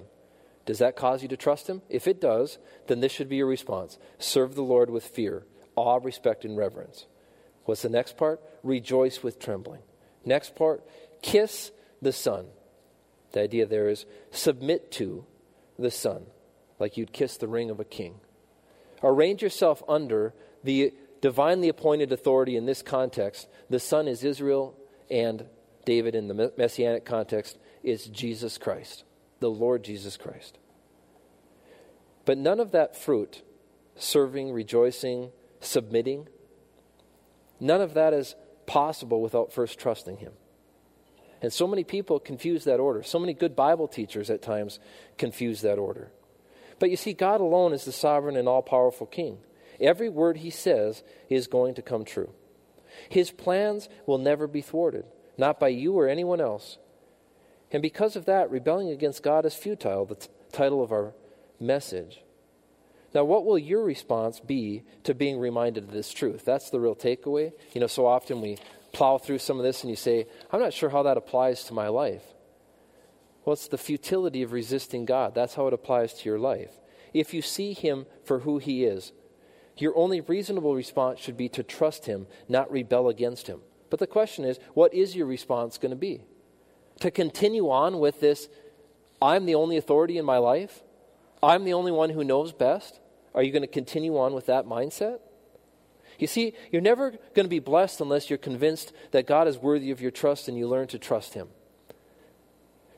[0.66, 1.82] Does that cause you to trust Him?
[1.88, 5.44] If it does, then this should be your response Serve the Lord with fear,
[5.76, 7.06] awe, respect, and reverence.
[7.64, 8.40] What's the next part?
[8.62, 9.82] Rejoice with trembling.
[10.24, 10.84] Next part,
[11.22, 11.70] kiss
[12.00, 12.46] the Son.
[13.32, 15.24] The idea there is submit to
[15.78, 16.26] the Son,
[16.78, 18.16] like you'd kiss the ring of a king.
[19.02, 23.48] Arrange yourself under the divinely appointed authority in this context.
[23.70, 24.76] The Son is Israel,
[25.10, 25.46] and
[25.84, 29.04] David in the messianic context is Jesus Christ,
[29.40, 30.58] the Lord Jesus Christ.
[32.24, 33.42] But none of that fruit,
[33.96, 35.30] serving, rejoicing,
[35.60, 36.28] submitting,
[37.58, 40.32] none of that is possible without first trusting Him.
[41.40, 43.02] And so many people confuse that order.
[43.02, 44.78] So many good Bible teachers at times
[45.18, 46.12] confuse that order.
[46.78, 49.38] But you see, God alone is the sovereign and all powerful King.
[49.80, 52.32] Every word he says is going to come true.
[53.08, 55.04] His plans will never be thwarted,
[55.36, 56.78] not by you or anyone else.
[57.70, 61.14] And because of that, rebelling against God is futile, the t- title of our
[61.58, 62.22] message.
[63.14, 66.44] Now, what will your response be to being reminded of this truth?
[66.44, 67.52] That's the real takeaway.
[67.72, 68.58] You know, so often we
[68.92, 71.74] plow through some of this and you say, I'm not sure how that applies to
[71.74, 72.22] my life.
[73.44, 75.34] Well, it's the futility of resisting God.
[75.34, 76.70] That's how it applies to your life.
[77.12, 79.12] If you see Him for who He is,
[79.76, 83.60] your only reasonable response should be to trust Him, not rebel against Him.
[83.92, 86.22] But the question is, what is your response going to be?
[87.00, 88.48] To continue on with this,
[89.20, 90.82] I'm the only authority in my life?
[91.42, 93.00] I'm the only one who knows best?
[93.34, 95.18] Are you going to continue on with that mindset?
[96.18, 99.90] You see, you're never going to be blessed unless you're convinced that God is worthy
[99.90, 101.48] of your trust and you learn to trust Him.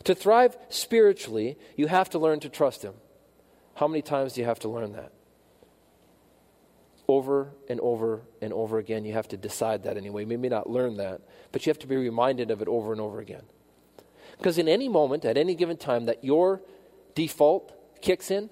[0.04, 2.94] To thrive spiritually, you have to learn to trust Him.
[3.74, 5.10] How many times do you have to learn that?
[7.06, 9.04] Over and over and over again.
[9.04, 10.24] You have to decide that anyway.
[10.24, 11.20] Maybe not learn that,
[11.52, 13.42] but you have to be reminded of it over and over again.
[14.38, 16.62] Because in any moment, at any given time, that your
[17.14, 18.50] default kicks in,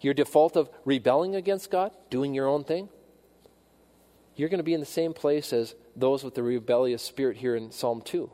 [0.00, 2.88] your default of rebelling against God, doing your own thing,
[4.36, 7.54] you're going to be in the same place as those with the rebellious spirit here
[7.54, 8.30] in Psalm 2.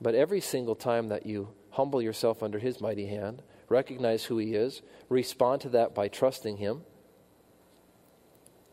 [0.00, 1.48] But every single time that you
[1.78, 6.56] humble yourself under His mighty hand, recognize who He is, respond to that by trusting
[6.56, 6.82] Him,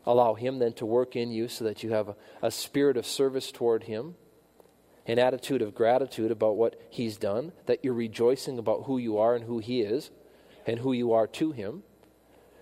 [0.04, 3.06] allow Him then to work in you so that you have a, a spirit of
[3.06, 4.16] service toward Him,
[5.06, 9.36] an attitude of gratitude about what He's done, that you're rejoicing about who you are
[9.36, 10.10] and who He is,
[10.66, 11.84] and who you are to Him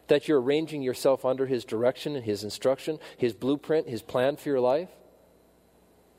[0.09, 4.51] that you're arranging yourself under His direction and His instruction, His blueprint, His plan for
[4.51, 4.91] your life,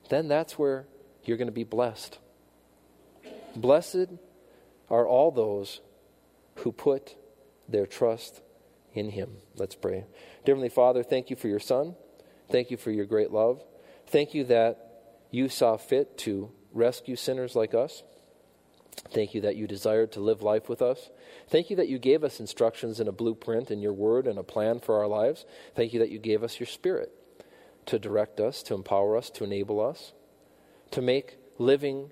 [0.09, 0.87] then that's where
[1.23, 2.17] you're going to be blessed.
[3.55, 4.09] Blessed
[4.89, 5.81] are all those
[6.57, 7.15] who put
[7.67, 8.41] their trust
[8.93, 9.37] in Him.
[9.55, 10.05] Let's pray.
[10.45, 11.95] Dear Heavenly Father, thank you for your Son.
[12.49, 13.63] Thank you for your great love.
[14.07, 14.85] Thank you that
[15.31, 18.03] you saw fit to rescue sinners like us.
[19.11, 21.09] Thank you that you desired to live life with us.
[21.49, 24.43] Thank you that you gave us instructions and a blueprint in your word and a
[24.43, 25.45] plan for our lives.
[25.75, 27.11] Thank you that you gave us your spirit
[27.87, 30.13] to direct us, to empower us, to enable us,
[30.91, 32.11] to make living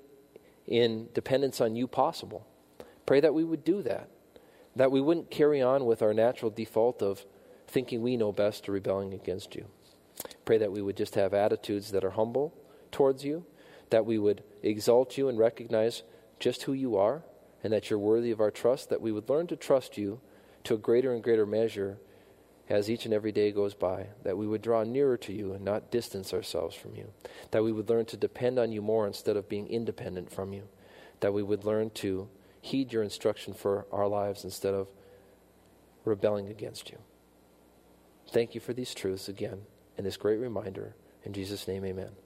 [0.68, 2.48] in dependence on you possible.
[3.06, 4.10] Pray that we would do that,
[4.76, 7.26] that we wouldn't carry on with our natural default of
[7.68, 9.66] thinking we know best or rebelling against you.
[10.46, 12.54] Pray that we would just have attitudes that are humble
[12.92, 13.46] towards you,
[13.90, 16.04] that we would exalt you and recognize
[16.40, 17.24] just who you are,
[17.64, 20.20] and that you're worthy of our trust, that we would learn to trust you
[20.64, 21.98] to a greater and greater measure
[22.70, 25.64] as each and every day goes by, that we would draw nearer to you and
[25.64, 27.12] not distance ourselves from you,
[27.52, 30.64] that we would learn to depend on you more instead of being independent from you,
[31.20, 32.30] that we would learn to
[32.62, 34.88] heed your instruction for our lives instead of
[36.06, 36.98] rebelling against you.
[38.30, 39.64] Thank you for these truths again
[39.98, 40.96] and this great reminder.
[41.24, 42.23] In Jesus' name, amen.